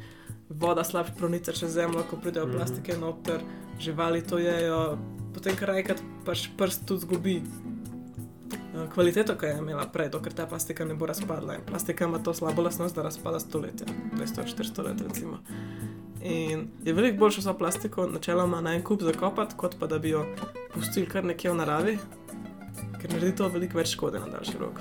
voda 0.50 0.85
slabše 0.85 1.12
pronica 1.14 1.52
čez 1.52 1.71
zemljo, 1.71 2.02
ko 2.02 2.17
pridejo 2.17 2.47
Mhm. 2.47 2.57
plastike 2.57 2.97
noter, 2.97 3.40
živali 3.81 4.23
to 4.23 4.38
jejo, 4.38 4.99
potem 5.35 5.57
kar 5.57 5.71
enkrat 5.71 5.99
pač 6.25 6.49
prst 6.57 6.87
tudi 6.87 7.00
zgubi. 7.00 7.43
eh, 8.75 8.88
Kvaliteto, 8.95 9.35
ki 9.35 9.47
je 9.47 9.59
imela 9.59 9.87
prej, 9.87 10.09
dokler 10.09 10.33
ta 10.33 10.47
plastika 10.47 10.85
ne 10.85 10.95
bo 10.95 11.07
razpadla. 11.07 11.55
In 11.55 11.61
plastika 11.62 12.05
ima 12.05 12.19
to 12.19 12.35
slabo 12.35 12.62
lastnost, 12.62 12.95
da 12.95 13.02
razpada 13.02 13.40
stoletja, 13.40 13.87
200-400 14.14 14.83
let. 14.83 15.00
Recimo. 15.00 15.38
In 16.21 16.69
je 16.85 16.93
veliko 16.93 17.19
boljše 17.19 17.40
vso 17.40 17.55
plastiko 17.55 18.07
načeloma 18.07 18.61
na 18.61 18.75
en 18.75 18.83
kup 18.83 19.02
zakopati, 19.02 19.55
kot 19.57 19.76
pa 19.78 19.87
da 19.87 19.99
bi 19.99 20.09
jo 20.09 20.26
pustili 20.75 21.07
kar 21.07 21.25
nekje 21.25 21.50
v 21.50 21.57
naravi, 21.57 21.99
ker 23.00 23.12
naredi 23.12 23.37
to 23.37 23.49
veliko 23.49 23.78
več 23.78 23.88
škode 23.88 24.19
na 24.19 24.26
daljši 24.28 24.59
rok. 24.59 24.81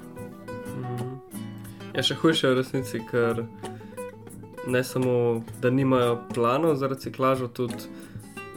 Mhm. 0.67 1.13
Je 1.93 2.03
še 2.03 2.15
hujše 2.15 2.47
v 2.47 2.55
resnici, 2.55 3.01
ker 3.01 3.43
ne 4.67 4.83
samo, 4.83 5.13
da 5.61 5.69
nimajo 5.69 6.19
planov 6.33 6.75
za 6.75 6.87
reciklažo, 6.87 7.47
tudi 7.47 7.73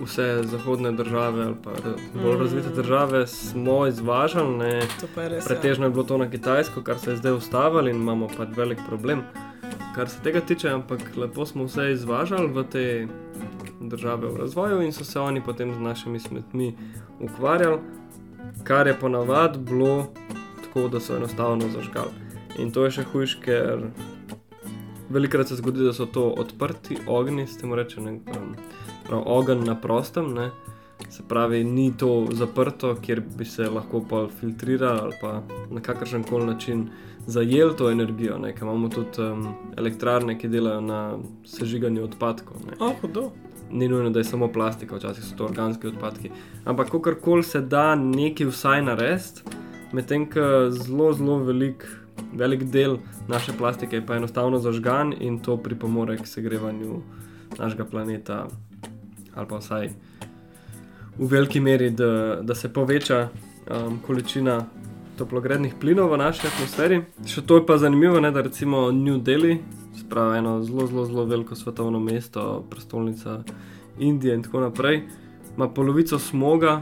vse 0.00 0.42
zahodne 0.42 0.92
države 0.92 1.44
ali 1.44 1.54
pa 1.64 1.70
bolj 2.14 2.32
Mhm. 2.32 2.42
razvite 2.42 2.68
države 2.68 3.26
smo 3.26 3.86
izvažali. 3.86 4.56
Ne. 4.56 4.74
Je 5.16 5.28
res. 5.28 5.44
Pretežno 5.44 5.86
je 5.86 5.90
bilo 5.90 6.04
to 6.04 6.18
na 6.18 6.30
Kitajsko, 6.30 6.82
kar 6.82 6.98
se 6.98 7.10
je 7.10 7.16
zdaj 7.16 7.32
ustavilo 7.32 7.88
in 7.88 7.96
imamo 7.96 8.28
pač 8.28 8.48
velik 8.56 8.78
problem. 8.88 9.22
Kar 9.94 10.08
se 10.08 10.20
tega 10.22 10.40
tiče, 10.40 10.68
ampak 10.68 11.00
lepo 11.16 11.46
smo 11.46 11.64
vse 11.64 11.92
izvažali 11.92 12.46
v 12.48 12.64
te 12.64 13.08
države 13.80 14.28
v 14.28 14.36
razvoju 14.36 14.82
in 14.82 14.92
so 14.92 15.04
se 15.04 15.20
oni 15.20 15.42
potem 15.42 15.74
z 15.74 15.78
našimi 15.78 16.20
smetmi 16.20 16.76
ukvarjali, 17.20 17.78
kar 18.64 18.86
je 18.86 18.94
ponavadi 18.94 19.58
bilo 19.58 20.06
tako, 20.64 20.88
da 20.88 21.00
so 21.00 21.16
enostavno 21.16 21.68
zažgali. 21.68 22.10
In 22.58 22.70
to 22.70 22.84
je 22.84 22.90
še 22.90 23.02
hujš, 23.02 23.34
ker 23.34 23.78
velikrat 25.10 25.48
se 25.48 25.56
zgodi, 25.56 25.84
da 25.84 25.92
so 25.92 26.06
to 26.06 26.28
odprti 26.38 26.96
ognji, 27.06 27.46
s 27.46 27.58
tem 27.58 27.74
rečem, 27.74 28.06
um, 28.06 28.54
prav 29.06 29.22
ogenj 29.26 29.64
na 29.66 29.74
prostem. 29.74 30.34
Ne. 30.34 30.50
Se 31.10 31.22
pravi, 31.28 31.64
ni 31.64 31.92
to 31.96 32.26
zaprto, 32.32 32.94
kjer 33.02 33.22
bi 33.38 33.44
se 33.44 33.70
lahko 33.70 34.02
pa 34.10 34.26
filtriralo 34.40 35.02
ali 35.02 35.14
pa 35.20 35.42
na 35.70 35.80
kakršen 35.80 36.22
koli 36.22 36.46
način 36.46 36.88
zajel 37.26 37.74
to 37.76 37.90
energijo. 37.90 38.38
Ne, 38.38 38.52
ker 38.54 38.62
imamo 38.62 38.88
tudi 38.88 39.22
um, 39.22 39.46
elektrarne, 39.76 40.38
ki 40.38 40.48
delajo 40.48 40.80
na 40.80 41.00
sežiganju 41.44 42.04
odpadkov. 42.04 42.66
Ne. 42.66 42.76
O, 42.80 42.92
hudo. 43.00 43.30
Ni 43.70 43.88
nujno, 43.88 44.10
da 44.10 44.18
je 44.18 44.24
samo 44.24 44.48
plastika, 44.52 44.96
včasih 44.96 45.24
so 45.24 45.36
to 45.36 45.44
organski 45.44 45.86
odpadki. 45.86 46.30
Ampak, 46.64 46.90
kakorkoli 46.90 47.42
se 47.42 47.60
da 47.60 47.94
nekaj 47.94 48.46
vsaj 48.46 48.82
narediti, 48.82 49.58
medtem 49.92 50.26
ko 50.30 50.70
zelo, 50.70 51.12
zelo 51.12 51.38
velik, 51.46 51.86
velik 52.32 52.64
del 52.64 52.98
naše 53.28 53.52
plastike 53.58 53.96
je 53.96 54.06
pa 54.06 54.16
enostavno 54.16 54.58
zažgan 54.58 55.14
in 55.20 55.38
to 55.38 55.56
pripomore 55.56 56.16
k 56.16 56.26
segrevanju 56.26 57.02
našega 57.58 57.84
planeta, 57.84 58.46
ali 59.34 59.48
pa 59.48 59.58
vsaj 59.58 59.90
v 61.18 61.26
veliki 61.26 61.60
meri, 61.60 61.90
da, 61.90 62.38
da 62.42 62.54
se 62.54 62.72
poveča 62.72 63.28
um, 63.28 63.98
količina 64.06 64.66
toplogrednih 65.18 65.74
plinov 65.80 66.12
v 66.12 66.16
naši 66.16 66.46
atmosferi. 66.48 67.02
Še 67.28 67.44
to 67.44 67.60
je 67.60 67.66
pa 67.68 67.76
zanimivo, 67.76 68.20
ne, 68.20 68.30
da 68.32 68.40
recimo 68.40 68.88
New 68.90 69.18
Delhi, 69.20 69.58
spravi 70.00 70.38
eno 70.38 70.62
zelo, 70.64 70.86
zelo, 70.86 71.04
zelo 71.04 71.24
veliko 71.28 71.54
svetovno 71.54 72.00
mesto, 72.00 72.64
prestolnica 72.70 73.42
Indije 73.98 74.34
in 74.34 74.42
tako 74.42 74.62
naprej, 74.64 75.02
ima 75.56 75.68
polovico 75.68 76.18
smoga, 76.18 76.80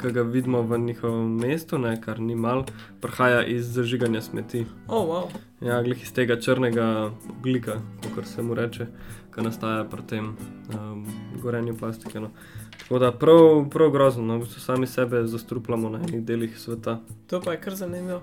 ki 0.00 0.12
ga 0.12 0.22
vidimo 0.22 0.62
v 0.62 0.78
njihovem 0.78 1.36
mestu, 1.36 1.78
ne, 1.78 1.96
kar 2.00 2.20
ni 2.20 2.34
mal, 2.34 2.64
prihaja 3.00 3.44
iz 3.44 3.66
zažiganja 3.74 4.22
smeti. 4.22 4.66
O, 4.88 5.02
wow. 5.06 5.28
Ja, 5.60 5.82
glih 5.82 6.02
iz 6.02 6.12
tega 6.12 6.36
črnega 6.40 7.10
oglika, 7.38 7.80
kot 8.14 8.26
se 8.26 8.42
mu 8.42 8.54
reče, 8.54 8.86
ki 9.34 9.44
nastaja 9.44 9.84
pri 9.84 10.02
tem 10.08 10.32
um, 10.74 11.06
gorenju 11.42 11.76
plastike. 11.78 12.20
No. 12.20 12.30
Tako 12.78 12.98
da 12.98 13.12
prav, 13.12 13.64
prav 13.70 13.90
grozno, 13.90 14.24
no, 14.24 14.36
v 14.36 14.44
bistvu 14.44 14.60
sami 14.60 14.86
sebe 14.86 15.24
zastrupljamo 15.26 15.90
na 15.90 15.98
enih 16.08 16.24
delih 16.24 16.58
sveta. 16.60 17.00
To 17.26 17.40
pa 17.40 17.56
je 17.56 17.60
kar 17.60 17.74
zanimivo. 17.74 18.20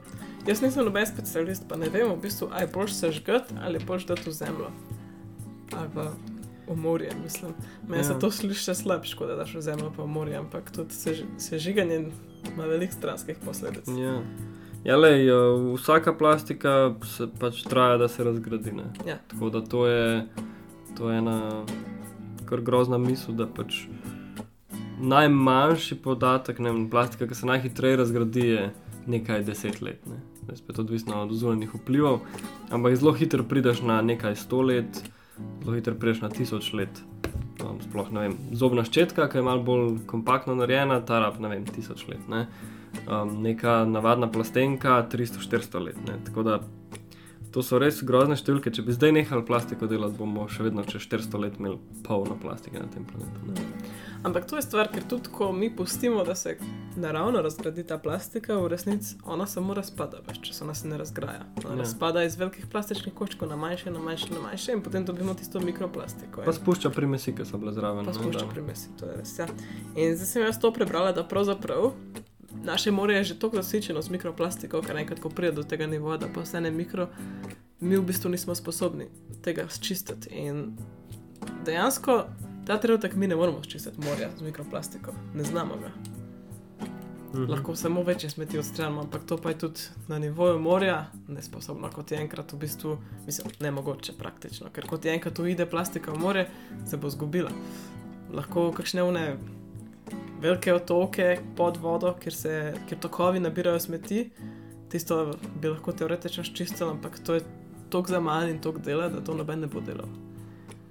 Jaz 0.47 0.61
nisem 0.61 0.85
noben 0.85 1.07
specialist, 1.07 1.65
pa 1.69 1.77
ne 1.77 1.89
vem, 1.89 2.07
v 2.11 2.21
bistvu, 2.21 2.49
ali 2.51 2.63
je 2.63 2.73
boljš 2.73 2.99
sežgati 2.99 3.55
ali 3.61 3.79
boljš 3.87 4.05
dati 4.05 4.29
v 4.29 4.33
zemljo. 4.33 4.69
Ali 5.73 5.89
pa 5.95 6.11
v 6.67 6.75
morje, 6.75 7.12
mislim. 7.24 7.53
Meni 7.88 8.03
ja. 8.03 8.08
Se 8.08 8.20
to 8.20 8.32
sliši 8.32 8.63
še 8.63 8.75
slabše, 8.75 9.17
kot 9.20 9.32
da 9.32 9.38
daš 9.39 9.55
v 9.58 9.63
zemljo 9.65 9.91
pa 9.96 10.03
v 10.03 10.12
morje, 10.12 10.38
ampak 10.39 10.72
tudi 10.75 10.96
sež, 10.96 11.24
sežiganje 11.38 12.05
ima 12.53 12.67
veliko 12.70 12.93
stranskih 12.93 13.39
posledic. 13.46 13.88
Ja, 14.00 14.20
ja 14.84 14.98
lej, 14.98 15.27
vsaka 15.77 16.13
plastika 16.17 16.96
se 17.08 17.27
pač 17.39 17.63
traja, 17.67 17.98
da 17.98 18.08
se 18.08 18.24
razgradi. 18.24 18.75
Ne. 18.79 18.89
Ja. 19.08 19.20
Tako 19.32 19.50
da 19.50 19.62
to 19.62 19.88
je, 19.88 20.27
to 20.98 21.12
je 21.12 21.17
ena 21.24 21.39
kar 22.46 22.62
grozna 22.62 22.98
misel, 22.98 23.36
da 23.36 23.48
pač 23.48 23.86
najmanjši 25.03 25.96
podatek, 26.03 26.60
ne 26.60 26.72
vem, 26.72 26.86
plastika, 26.89 27.27
ki 27.27 27.36
se 27.36 27.50
najhitreje 27.50 27.98
razgradi, 28.03 28.48
je 28.48 28.70
nekaj 29.08 29.43
deset 29.43 29.82
let. 29.82 30.05
Ne. 30.08 30.22
Spet 30.55 30.79
odvisno 30.79 31.22
od 31.24 31.32
zunanjih 31.32 31.72
vplivov, 31.75 32.20
ampak 32.70 32.96
zelo 33.00 33.13
hitro 33.15 33.43
prideš 33.48 33.82
na 33.82 34.01
nekaj 34.01 34.36
sto 34.36 34.62
let, 34.62 35.00
zelo 35.37 35.75
hitro 35.75 35.95
prideš 35.99 36.21
na 36.21 36.29
tisoč 36.29 36.73
let. 36.73 37.01
Um, 37.63 37.79
sploh 37.81 38.09
ne 38.11 38.27
vem, 38.27 38.37
zobna 38.57 38.83
ščetka, 38.85 39.27
ki 39.31 39.39
je 39.39 39.45
malo 39.45 39.63
bolj 39.65 39.97
kompaktno 40.09 40.55
narejena, 40.57 40.99
ta 41.05 41.21
rab, 41.23 41.39
ne 41.41 41.51
vem, 41.51 41.65
tisoč 41.69 42.05
let. 42.09 42.23
Ne. 42.29 42.47
Um, 43.07 43.39
neka 43.45 43.83
navadna 43.89 44.29
plastenka, 44.31 45.01
300-400 45.11 45.83
let. 45.85 45.99
Ne. 46.07 46.19
Tako 46.27 46.45
da 46.47 46.59
to 47.53 47.61
so 47.65 47.77
res 47.81 48.01
grozne 48.05 48.37
številke. 48.39 48.73
Če 48.73 48.85
bi 48.85 48.95
zdaj 48.95 49.13
nehali 49.15 49.45
plastiko 49.45 49.89
delati, 49.89 50.17
bomo 50.17 50.47
še 50.49 50.65
vedno 50.67 50.85
čez 50.87 51.05
400 51.05 51.41
let 51.41 51.59
imeli 51.61 51.79
polno 52.05 52.37
plastike 52.41 52.81
na 52.81 52.89
tem 52.93 53.05
planetu. 53.05 53.53
Ne. 53.53 53.67
Ampak 54.23 54.45
to 54.45 54.55
je 54.55 54.61
stvar, 54.61 54.87
ker 54.87 55.03
tudi 55.03 55.29
ko 55.29 55.51
mi 55.51 55.67
pustimo, 55.69 56.23
da 56.23 56.35
se 56.35 56.57
naravno 56.95 57.41
razgradi 57.41 57.83
ta 57.83 57.97
plastika, 57.97 58.55
v 58.55 58.67
resnici 58.67 59.15
ona 59.25 59.47
samo 59.47 59.73
razpada, 59.73 60.17
več, 60.27 60.39
če 60.39 60.53
se 60.53 60.63
ona 60.63 60.73
se 60.73 60.87
ne 60.87 60.97
razgraja. 60.97 61.45
Ona 61.57 61.73
Ja. 61.73 61.79
razpada 61.79 62.23
iz 62.23 62.35
velikih 62.35 62.67
plastičnih 62.67 63.13
koščkov 63.13 63.49
na 63.49 63.55
manjše, 63.55 63.91
na 63.91 63.99
manjše, 63.99 64.33
na 64.33 64.39
manjše 64.39 64.71
in 64.71 64.81
potem 64.81 65.05
dobimo 65.05 65.33
tisto 65.33 65.59
mikroplastiko. 65.59 66.41
Pa 66.45 66.53
spušča 66.53 66.89
primesi, 66.89 67.35
ki 67.35 67.45
so 67.45 67.57
bile 67.57 67.73
zraven. 67.73 68.05
pa 68.05 68.11
ne, 68.11 68.15
spušča 68.15 68.47
primesi, 68.47 68.89
to 68.99 69.05
je 69.05 69.17
res. 69.17 69.39
Ja. 69.39 69.47
In 69.95 70.15
zdaj 70.15 70.25
sem 70.27 70.41
jaz 70.41 70.59
to 70.59 70.71
prebrala, 70.73 71.11
da 71.11 71.23
pravzaprav 71.23 71.91
naše 72.63 72.91
morje 72.91 73.17
je 73.17 73.23
že 73.23 73.39
tako 73.39 73.55
zasičeno 73.55 74.01
z 74.01 74.09
mikroplastiko, 74.09 74.81
ker 74.81 74.97
enkrat, 74.97 75.19
ko 75.19 75.29
pride 75.29 75.51
do 75.51 75.63
tega 75.63 75.87
nivoja, 75.87 76.17
da 76.17 76.27
postane 76.29 76.71
mikro, 76.71 77.09
mi 77.79 77.97
v 77.97 78.03
bistvu 78.03 78.29
nismo 78.29 78.55
sposobni 78.55 79.07
tega 79.41 79.67
čistiti. 79.81 80.29
In 80.31 80.77
dejansko 81.65 82.23
ta 82.67 82.77
trenutek 82.79 83.15
mi 83.15 83.27
ne 83.27 83.36
moremo 83.36 83.62
čistiti 83.62 84.01
morja 84.10 84.29
z 84.38 84.41
mikroplastiko, 84.41 85.13
ne 85.36 85.43
znamo 85.43 85.75
ga. 85.82 85.91
Mhm. 87.34 87.51
Lahko 87.51 87.75
samo 87.75 88.03
večje 88.03 88.29
smeti 88.29 88.60
odstranimo, 88.60 89.01
ampak 89.01 89.22
to 89.25 89.38
pa 89.38 89.50
je 89.50 89.58
tudi 89.58 89.79
na 90.08 90.20
nivoju 90.20 90.60
morja 90.60 91.05
nesposobno, 91.27 91.89
kot 91.89 92.12
je 92.12 92.22
enkrat 92.22 92.53
v 92.53 92.58
bistvu, 92.58 92.98
mislim, 93.25 93.48
ne 93.60 93.72
mogoče 93.72 94.13
praktično, 94.13 94.70
ker 94.70 94.88
kot 94.88 95.05
je 95.05 95.13
enkrat 95.13 95.39
uide 95.39 95.65
plastika 95.65 96.12
v 96.12 96.20
morje, 96.20 96.50
se 96.86 96.98
bo 96.98 97.10
zgubila. 97.10 97.50
Lahko 98.34 98.72
kakšne 98.72 99.03
une 99.03 99.38
velike 100.41 100.74
otoke 100.74 101.39
pod 101.55 101.77
vodo, 101.77 102.13
kjer, 102.20 102.34
se, 102.34 102.74
kjer 102.88 103.00
tokovi 103.00 103.39
nabirajo 103.39 103.79
smeti, 103.79 104.29
tisto 104.89 105.34
bi 105.62 105.67
lahko 105.67 105.91
teoretično 105.91 106.43
čistili, 106.43 106.89
ampak 106.89 107.20
to 107.25 107.34
je 107.34 107.41
tok 107.89 108.10
za 108.10 108.20
manj 108.20 108.51
in 108.51 108.62
tok 108.62 108.77
dela, 108.82 109.10
da 109.10 109.24
to 109.24 109.34
noben 109.34 109.60
ne 109.60 109.67
bo 109.67 109.82
delal. 109.82 110.10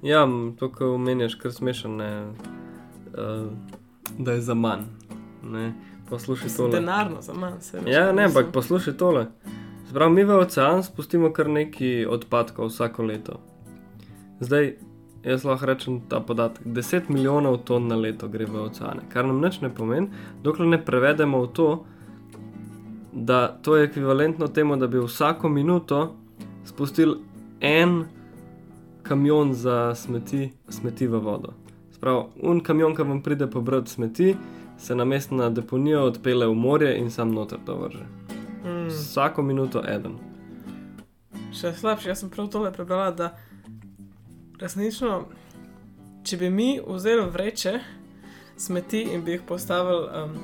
Ja, 0.02 0.28
to, 0.58 0.72
kar 0.72 0.86
omenjaš, 0.86 1.34
kar 1.34 1.52
smešno 1.52 2.04
je, 2.04 2.26
uh, 2.26 3.46
da 4.18 4.32
je 4.32 4.40
za 4.40 4.54
manj. 4.54 4.82
Ne. 5.44 5.72
Poslušaj 6.08 6.44
Mislim, 6.44 6.70
tole. 6.70 6.80
denarno 6.80 7.22
za 7.22 7.34
manj 7.34 7.60
se 7.60 7.80
Ja, 7.86 8.12
ne, 8.12 8.24
ampak 8.24 8.46
poslušaj 8.52 8.96
tole. 8.96 9.26
Sprav, 9.88 10.10
mi 10.10 10.24
v 10.24 10.38
ocean 10.38 10.82
spustimo 10.82 11.32
kar 11.32 11.48
nekaj 11.48 12.06
odpadkov 12.06 12.66
vsako 12.68 13.02
leto. 13.02 13.40
Zdaj, 14.40 14.74
jaz 15.24 15.44
lahko 15.44 15.66
rečem 15.66 16.00
ta 16.08 16.20
podatek. 16.20 16.66
10 16.66 17.08
milijonov 17.08 17.56
ton 17.64 17.86
na 17.86 17.96
leto 17.96 18.28
gre 18.28 18.46
v 18.46 18.64
oceane, 18.66 19.02
kar 19.12 19.26
nam 19.26 19.40
nič 19.40 19.60
ne 19.60 19.70
pomeni, 19.74 20.08
dokler 20.42 20.68
ne 20.68 20.84
prevedemo 20.84 21.42
v 21.42 21.52
to, 21.52 21.84
da 23.12 23.48
to 23.62 23.76
je 23.76 23.84
ekvivalentno 23.84 24.48
temu, 24.48 24.76
da 24.76 24.86
bi 24.86 24.98
vsako 24.98 25.48
minuto 25.48 26.16
spustili 26.64 27.16
en 27.60 28.04
kamion 29.02 29.54
za 29.54 29.94
smeti, 29.94 30.52
smeti 30.68 31.06
v 31.06 31.18
vodo. 31.18 31.52
Sprav, 31.92 32.24
un 32.42 32.60
kamion, 32.60 32.96
ki 32.96 33.02
vam 33.02 33.22
pride 33.22 33.50
pobrati 33.50 33.90
smeti, 33.90 34.36
se 34.78 34.94
na 34.94 35.04
mest 35.04 35.30
na 35.30 35.50
deponijo 35.50 36.02
odpele 36.06 36.46
v 36.46 36.54
morje 36.54 36.98
in 36.98 37.10
sam 37.10 37.34
noter 37.34 37.58
to 37.66 37.76
vrže. 37.76 38.06
Mm. 38.64 38.88
Vsako 38.88 39.42
minuto 39.42 39.82
eden. 39.88 40.18
Še 41.52 41.74
slabše, 41.76 42.08
jaz 42.08 42.22
sem 42.22 42.30
prav 42.30 42.48
tole 42.48 42.72
prebrala, 42.72 43.10
da 43.10 43.32
resnično, 44.60 45.24
če 46.24 46.36
bi 46.36 46.50
mi 46.50 46.80
vzeli 46.86 47.26
vreče 47.30 47.78
smeti 48.56 49.02
in 49.12 49.24
bi 49.24 49.36
jih 49.36 49.42
postavili, 49.46 50.06
um, 50.24 50.36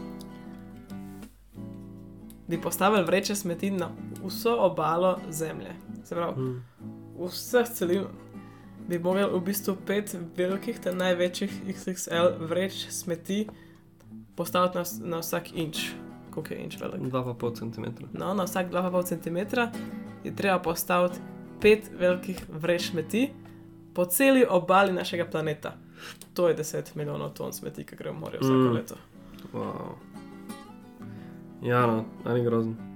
bi 2.49 2.61
postavili 2.61 3.05
vreče 3.05 3.35
smeti 3.35 3.71
na 3.71 3.91
vso 4.25 4.57
obalo 4.59 5.19
zemlje, 5.31 5.75
se 6.05 6.15
pravi, 6.15 6.43
Mm. 6.43 6.63
vseh 7.27 7.69
celin, 7.75 8.05
bi 8.89 8.99
mogli 8.99 9.25
v 9.25 9.41
bistvu 9.45 9.77
pet 9.87 10.15
velikih, 10.37 10.79
ter 10.81 10.95
največjih 10.97 11.53
XXL 11.69 12.39
vreč 12.49 12.87
smeti 12.91 13.47
postaviti 14.37 14.79
na, 14.79 14.85
na 15.01 15.19
vsak 15.21 15.53
inč, 15.55 15.91
koliko 16.31 16.55
je 16.55 16.61
inč 16.61 16.79
velik. 16.81 17.01
2,5 17.13 17.59
cm. 17.59 17.85
No, 18.13 18.35
na 18.35 18.45
vsak 18.45 18.71
2,5 18.73 19.05
cm 19.13 19.39
je 20.25 20.35
treba 20.37 20.59
postaviti 20.59 21.19
pet 21.61 21.91
velikih 21.99 22.41
vreč 22.49 22.91
smeti 22.91 23.29
po 23.95 24.05
celi 24.05 24.47
obali 24.49 24.93
našega 24.93 25.27
planeta. 25.27 25.75
To 26.35 26.49
je 26.49 26.57
10 26.57 26.97
milijonov 26.97 27.31
ton 27.35 27.53
smeti, 27.53 27.85
ki 27.85 27.97
gre 27.97 28.11
v 28.11 28.19
morje 28.21 28.39
vsako 28.41 28.55
Mm. 28.55 28.75
leto. 28.75 28.95
Wow. 29.53 29.95
Ja, 31.63 31.87
no, 31.87 32.05
ali 32.25 32.45
grozen. 32.45 32.88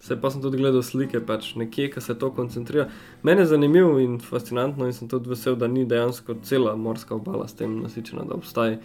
Vse 0.00 0.16
pa 0.20 0.30
sem 0.30 0.40
tudi 0.42 0.56
gledal 0.56 0.82
slike, 0.82 1.20
pač 1.28 1.52
nekje, 1.60 1.90
ki 1.92 2.00
se 2.00 2.14
to 2.18 2.30
koncentrira. 2.32 2.86
Mene 3.22 3.42
je 3.44 3.52
zanimivo 3.52 3.98
in 4.00 4.16
fascinantno, 4.24 4.86
in 4.88 4.96
sem 4.96 5.08
tudi 5.08 5.28
vesel, 5.28 5.58
da 5.60 5.68
ni 5.68 5.84
dejansko 5.84 6.38
cela 6.42 6.72
morska 6.76 7.14
obala 7.14 7.48
s 7.48 7.58
tem 7.58 7.74
nasičena, 7.82 8.24
da 8.24 8.34
obstaja. 8.34 8.78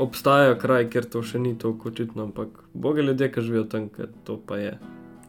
Obstajajo 0.00 0.56
kraji, 0.60 0.88
kjer 0.92 1.08
to 1.12 1.22
še 1.24 1.40
ni 1.40 1.54
tako 1.58 1.90
očitno, 1.92 2.28
ampak 2.28 2.62
boge 2.72 3.04
ljudje, 3.04 3.30
ki 3.32 3.44
živijo 3.44 3.64
tam, 3.72 3.90
ker 3.92 4.08
to 4.24 4.38
pa 4.46 4.56
je. 4.60 4.78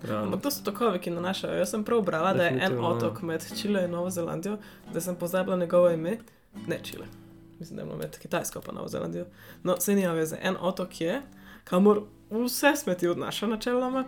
Ampak 0.07 0.41
to 0.41 0.51
so 0.51 0.63
tokovi, 0.63 0.99
ki 1.03 1.11
nanašajo. 1.11 1.59
Jaz 1.59 1.75
sem 1.75 1.83
prav 1.83 2.01
brala, 2.07 2.31
da 2.37 2.47
je 2.47 2.59
en 2.63 2.79
ja. 2.79 2.81
otok 2.87 3.21
med 3.27 3.43
Čile 3.59 3.83
in 3.87 3.91
Novo 3.91 4.09
Zelandijo, 4.09 4.57
da 4.93 5.01
sem 5.01 5.15
pozabila 5.15 5.57
njegovo 5.57 5.89
ime, 5.91 6.17
ne 6.67 6.79
Čile. 6.83 7.07
Mislim, 7.59 7.77
da 7.77 7.83
je 7.83 7.99
med 7.99 8.17
Kitajsko 8.19 8.61
in 8.69 8.75
Novo 8.75 8.87
Zelandijo. 8.87 9.25
No, 9.63 9.75
se 9.79 9.95
nima 9.95 10.13
veze. 10.13 10.37
En 10.41 10.55
otok 10.59 11.01
je, 11.01 11.21
kamor 11.63 12.03
vse 12.31 12.75
smeti 12.75 13.07
odnaša 13.07 13.47
načeloma. 13.47 14.05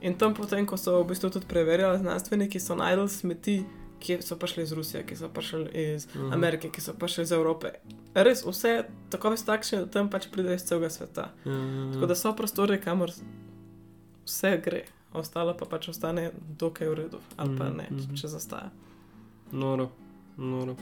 In 0.00 0.14
tam 0.14 0.34
potem, 0.34 0.66
ko 0.66 0.76
so 0.76 1.02
v 1.02 1.08
bistvu 1.08 1.30
tudi 1.30 1.46
preverjali 1.46 1.98
znanstveniki, 1.98 2.60
so 2.60 2.74
najdel 2.74 3.08
smeti, 3.08 3.64
ki 3.98 4.18
so 4.20 4.36
prišli 4.36 4.62
iz 4.62 4.72
Rusije, 4.72 5.06
ki 5.06 5.16
so 5.16 5.28
prišli 5.28 5.70
iz 5.72 6.06
Mhm. 6.08 6.32
Amerike, 6.32 6.68
ki 6.68 6.80
so 6.80 6.92
prišli 6.92 7.22
iz 7.22 7.32
Evrope. 7.32 7.72
Res 8.14 8.44
vse 8.44 8.74
tako 9.10 9.36
so 9.36 9.46
takšni, 9.46 9.78
da 9.78 9.86
tam 9.88 10.10
pač 10.10 10.28
pridejo 10.28 10.54
iz 10.54 10.62
celega 10.62 10.90
sveta. 10.90 11.30
Ja, 11.44 11.52
ja, 11.52 11.58
ja. 11.58 11.92
Tako 11.92 12.06
da 12.06 12.14
so 12.14 12.32
prostori, 12.32 12.76
kamor 12.78 13.10
vse 14.24 14.52
gre, 14.58 14.82
ostalo 15.12 15.54
pa 15.54 15.64
pač 15.66 15.88
ostane 15.88 16.28
dokaj 16.50 16.88
v 16.88 16.94
redu, 16.94 17.18
ali 17.36 17.56
pa 17.56 17.64
Mhm, 17.64 17.76
ne, 17.76 17.86
mhm. 17.90 18.14
če 18.14 18.28
zastaja. 18.28 18.70
Noro, 19.52 19.88
noro. 20.36 20.76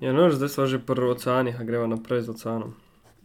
Ja, 0.00 0.12
no, 0.12 0.30
zdaj 0.30 0.48
smo 0.48 0.66
že 0.66 0.78
pri 0.78 1.02
oceanih, 1.04 1.60
a 1.60 1.64
gremo 1.64 1.86
naprej 1.88 2.22
z 2.22 2.28
oceanom. 2.28 2.74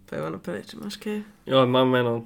Pa 0.10 0.16
je 0.16 0.32
naprej, 0.32 0.64
če 0.64 0.78
imaš 0.78 0.98
kaj. 0.98 1.22
Ja, 1.46 1.64
imam 1.64 1.96
eno. 1.96 2.24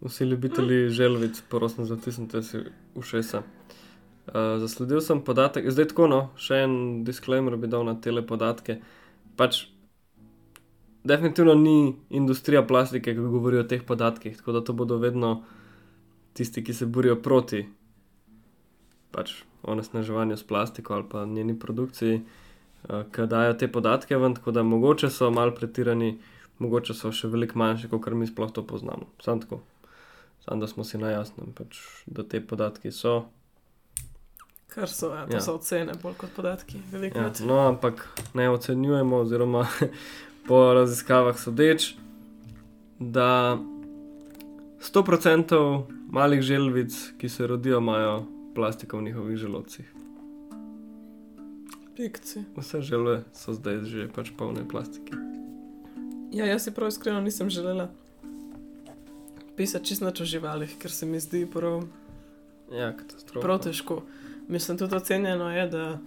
Vsi 0.00 0.24
ljubitelji 0.24 0.88
želvic, 0.88 1.42
prosim, 1.48 1.84
zatisnite 1.84 2.42
si 2.42 2.58
ušesa. 2.94 3.42
Uh, 4.26 4.34
zasledil 4.60 5.00
sem 5.00 5.20
podatek, 5.24 5.66
zdaj 5.70 5.90
tako, 5.90 6.06
no, 6.08 6.20
še 6.40 6.62
en 6.64 6.74
disclaimer 7.04 7.56
bi 7.60 7.68
dal 7.68 7.84
na 7.84 7.96
tele 8.00 8.22
podatke. 8.24 8.78
Pač, 9.36 9.64
definitivno 11.04 11.52
ni 11.58 11.96
industrija 12.16 12.62
plastike, 12.64 13.12
ki 13.16 13.32
govori 13.32 13.60
o 13.60 13.66
teh 13.68 13.82
podatkih, 13.84 14.36
tako 14.38 14.54
da 14.56 14.62
to 14.64 14.76
bodo 14.76 14.96
vedno 15.02 15.34
tisti, 16.32 16.64
ki 16.64 16.76
se 16.76 16.86
borijo 16.86 17.18
proti 17.20 17.64
pač 19.10 19.34
onesnaževanju 19.68 20.36
s 20.38 20.46
plastiko 20.46 20.94
ali 20.94 21.08
pa 21.10 21.26
njeni 21.26 21.58
produkciji, 21.58 22.22
uh, 22.22 23.02
ki 23.12 23.26
dajo 23.28 23.58
te 23.58 23.68
podatke 23.72 24.16
ven, 24.16 24.38
tako 24.38 24.54
da 24.56 24.62
mogoče 24.62 25.10
so 25.10 25.28
mal 25.34 25.52
pretirani, 25.56 26.14
mogoče 26.62 26.96
so 26.96 27.12
še 27.12 27.28
veliko 27.28 27.58
manjši, 27.60 27.92
kot 27.92 28.08
mi 28.14 28.30
sploh 28.30 28.54
to 28.54 28.64
poznamo. 28.64 29.10
Sam 29.20 29.44
tako. 29.44 29.60
Sam 30.40 30.60
da 30.60 30.66
smo 30.66 30.84
si 30.84 30.98
na 30.98 31.10
jasnem, 31.10 31.52
pač, 31.52 31.78
da 32.06 32.22
te 32.22 32.40
podatki 32.40 32.90
so. 32.90 33.24
Kar 34.66 34.88
so, 34.88 35.10
ja, 35.10 35.26
to 35.26 35.32
Ja. 35.32 35.40
so 35.40 35.54
ocene, 35.54 35.92
bolj 36.02 36.14
kot 36.14 36.30
podatki. 36.30 36.78
Ja, 36.78 36.82
Velikrat. 36.92 37.40
no, 37.40 37.58
ampak 37.60 38.04
ne 38.34 38.50
ocenjujemo, 38.50 39.16
oziroma 39.18 39.66
po 40.48 40.74
raziskavah 40.74 41.38
sodeč, 41.38 41.94
da 42.98 43.58
100% 44.80 45.82
malih 46.08 46.40
želvic, 46.42 47.12
ki 47.18 47.28
se 47.28 47.46
rodijo, 47.46 47.78
imajo 47.78 48.22
plastiko 48.54 48.98
v 48.98 49.02
njihovih 49.02 49.36
želodcih. 49.36 49.92
Pikci. 51.96 52.44
Vse 52.56 52.80
želve 52.80 53.22
so 53.32 53.52
zdaj 53.52 53.84
že 53.84 54.08
pač 54.08 54.30
polne 54.38 54.68
plastike. 54.68 55.12
Ja, 56.32 56.46
jaz 56.46 56.64
si 56.64 56.70
prav 56.70 56.88
iskreno 56.88 57.20
nisem 57.20 57.50
želela 57.50 57.90
pisati 59.60 59.84
čisto 59.84 60.08
o 60.08 60.24
živalih, 60.24 60.72
ker 60.78 60.88
se 60.90 61.04
mi 61.06 61.20
zdi 61.20 61.44
prav, 61.46 61.82
Ja, 62.72 62.94
prav 63.42 63.58
težko. 63.60 64.02
Mislim, 64.48 64.78
tudi 64.78 64.94
ocenjeno 64.96 65.50
je, 65.50 65.66
da 65.68 65.98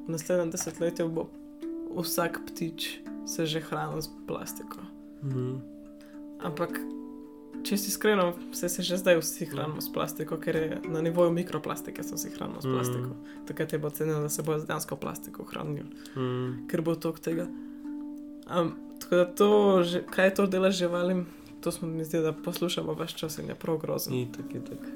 v 0.00 0.08
naslednjem 0.08 0.50
desetletju 0.50 1.08
bo 1.08 1.28
vsak 1.96 2.40
ptič 2.46 2.98
se 3.26 3.46
že 3.46 3.60
hranil 3.60 4.00
z 4.02 4.10
plastiko. 4.26 4.82
Mhm. 5.24 5.56
Ampak, 6.40 6.76
če 7.62 7.76
si 7.76 7.88
iskreno, 7.88 8.32
vse 8.50 8.68
se 8.68 8.82
že 8.82 8.96
zdaj 8.96 9.20
vsi 9.20 9.46
hranimo 9.46 9.80
s 9.80 9.88
plastiko, 9.88 10.36
ker 10.36 10.56
je 10.56 10.80
na 10.84 11.00
nivoju 11.00 11.30
mikroplastike 11.30 12.02
se 12.02 12.14
vsi 12.14 12.30
hranimo 12.30 12.60
s 12.60 12.64
Mhm. 12.64 12.74
plastiko. 12.74 13.10
Takrat 13.46 13.72
je 13.72 13.78
bilo 13.78 13.88
ocenjeno, 13.88 14.20
da 14.20 14.28
se 14.28 14.42
bo 14.42 14.58
z 14.58 14.66
dejansko 14.66 14.96
plastiko 14.96 15.44
hranil, 15.44 15.84
Mhm. 16.12 16.66
ker 16.66 16.82
bo 16.82 16.94
tok 16.96 17.20
tega. 17.20 17.46
Um, 18.50 18.72
tako 18.98 19.16
da 19.16 19.24
to, 19.26 19.50
kaj 20.10 20.34
to 20.34 20.46
dela 20.46 20.70
z 20.70 20.76
živalim, 20.78 21.26
to 21.60 21.72
smo 21.72 21.88
mi 21.88 22.04
zdi, 22.04 22.20
da 22.24 22.32
poslušamo 22.32 22.94
več 22.94 23.14
časa 23.14 23.42
in 23.42 23.48
je 23.48 23.54
prav 23.54 23.78
grozno. 23.78 24.16
Itak, 24.16 24.54
itak. 24.54 24.86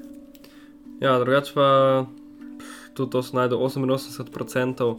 Ja, 1.01 1.19
drugače 1.19 1.51
pa 1.53 2.05
tudi 2.93 3.11
to 3.11 3.23
se 3.23 3.35
najde 3.35 3.55
88% 3.55 4.95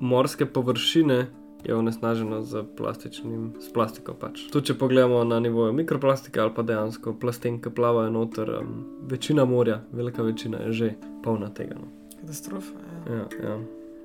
morske 0.00 0.46
površine 0.46 1.26
je 1.64 1.74
onesnaženo 1.74 2.42
z 2.42 2.62
plastičnim, 2.76 3.52
s 3.60 3.72
plastiko 3.72 4.14
pač. 4.14 4.44
Tudi 4.52 4.70
če 4.70 4.76
pogledamo 4.78 5.24
na 5.24 5.40
nivoju 5.40 5.72
mikroplastike 5.72 6.40
ali 6.40 6.54
pa 6.54 6.62
dejansko 6.62 7.16
plastenke 7.20 7.72
plavajo 7.74 8.10
noter, 8.10 8.52
um, 8.60 8.84
večina 9.10 9.44
morja, 9.44 9.80
velika 9.92 10.22
večina 10.22 10.60
je 10.66 10.72
že 10.72 10.92
polna 11.24 11.50
tega. 11.50 11.74
No. 11.80 11.90
Katastrofa. 12.20 12.76
Ja. 13.08 13.16
Ja, 13.16 13.26
ja. 13.48 13.58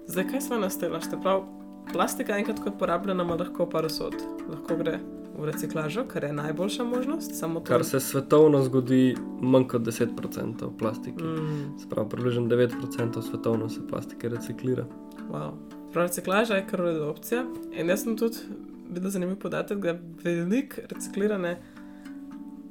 Zdaj, 0.07 0.27
kaj 0.31 0.41
smo 0.41 0.57
nastela? 0.57 1.01
Ste 1.01 1.21
prav, 1.21 1.43
plastika 1.93 2.37
enkrat 2.37 2.63
kot 2.63 2.79
porabljena 2.79 3.23
ima 3.23 3.35
lahko 3.35 3.69
par 3.69 3.89
sod. 3.89 4.15
Lahko 4.49 4.79
gre 4.81 4.99
v 5.41 5.49
reciklažo, 5.49 6.05
kar 6.07 6.23
je 6.23 6.33
najboljša 6.33 6.83
možnost. 6.83 7.33
To. 7.41 7.63
Kar 7.63 7.85
se 7.85 7.99
svetovno 7.99 8.63
zgodi, 8.63 9.15
manj 9.41 9.67
kot 9.67 9.81
10% 9.81 10.69
plastike. 10.79 11.23
Mm, 11.23 11.79
Sprav, 11.81 12.09
približno 12.09 12.47
9% 12.47 13.21
svetovno 13.21 13.69
se 13.69 13.87
plastike 13.87 14.29
reciklira. 14.29 14.85
wow. 15.31 15.51
Prav, 15.93 16.05
reciklaža 16.07 16.55
je 16.55 16.67
kar 16.67 16.81
ureda 16.81 17.09
opcija. 17.09 17.45
In 17.73 17.89
jaz 17.89 18.03
sem 18.03 18.17
tudi 18.17 18.37
videl 18.89 19.11
zanimiv 19.11 19.35
podatek, 19.39 19.77
da 19.77 19.95
veliko 20.23 20.81
reciklirane. 20.89 21.57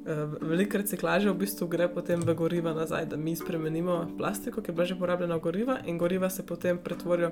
Uh, 0.01 0.41
Veliko 0.41 0.77
reciklaže 0.81 1.29
v 1.29 1.37
bistvu 1.37 1.67
gre 1.69 1.85
potem 1.85 2.23
v 2.25 2.33
goriva 2.33 2.73
nazaj, 2.73 3.05
da 3.05 3.17
mi 3.17 3.35
spremenimo 3.35 4.07
plastiko, 4.17 4.61
ki 4.61 4.71
je 4.71 4.73
bila 4.73 4.85
že 4.85 4.97
porabljena 4.97 5.37
v 5.37 5.41
goriva, 5.41 5.77
in 5.85 5.97
goriva 5.97 6.29
se 6.29 6.45
potem 6.45 6.79
pretvorijo 6.81 7.29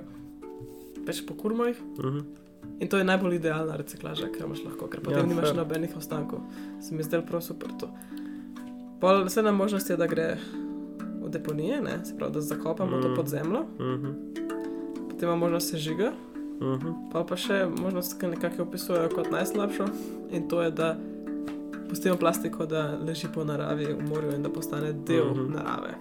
več 1.06 1.24
po 1.26 1.34
kurmojih. 1.34 1.80
Uh 1.98 2.04
-huh. 2.04 2.22
In 2.80 2.88
to 2.88 2.96
je 2.98 3.04
najbolj 3.04 3.34
idealna 3.34 3.76
reciklaža, 3.76 4.26
kar 4.28 4.46
imaš 4.46 4.64
lahko, 4.64 4.86
ker 4.86 5.00
potem 5.00 5.18
Ja, 5.18 5.26
nimaš 5.26 5.44
fair. 5.44 5.56
nobenih 5.56 5.96
ostankov. 5.96 6.40
Se 6.80 6.94
mi 6.94 7.02
zdelo 7.02 7.22
prav 7.22 7.40
super 7.40 7.68
to. 7.80 7.90
Pol 9.00 9.24
vse 9.24 9.42
možnost 9.42 9.90
je, 9.90 9.96
da 9.96 10.06
gre 10.06 10.36
v 11.22 11.28
deponije, 11.28 11.80
ne? 11.80 12.04
se 12.04 12.16
pravi, 12.16 12.32
da 12.32 12.40
zakopamo 12.40 12.96
mm. 12.98 13.02
to 13.02 13.08
Mm. 13.08 13.16
pod 13.16 13.28
zemljo, 13.28 13.60
Uh 13.60 13.66
-huh. 13.78 14.14
potem 15.10 15.28
ima 15.28 15.36
možnost 15.36 15.70
sežiga, 15.70 16.12
Uh 16.60 16.66
-huh. 16.66 16.94
pa 17.12 17.24
pa 17.24 17.36
še 17.36 17.66
možnost, 17.82 18.20
ki 18.20 18.26
nekako 18.26 18.62
opisujejo 18.62 19.08
kot 19.08 19.30
najslabšo, 19.30 19.84
in 20.30 20.48
to 20.48 20.62
je, 20.62 20.70
da 20.70 20.96
pustimo 21.88 22.16
plastiko, 22.16 22.66
da 22.66 22.98
leži 23.06 23.26
po 23.34 23.44
naravi 23.44 23.84
v 23.94 24.08
morju 24.08 24.32
in 24.36 24.42
da 24.42 24.48
postane 24.48 24.92
del 24.92 25.24
mm. 25.24 25.34
-hmm. 25.38 25.54
narave. 25.54 25.94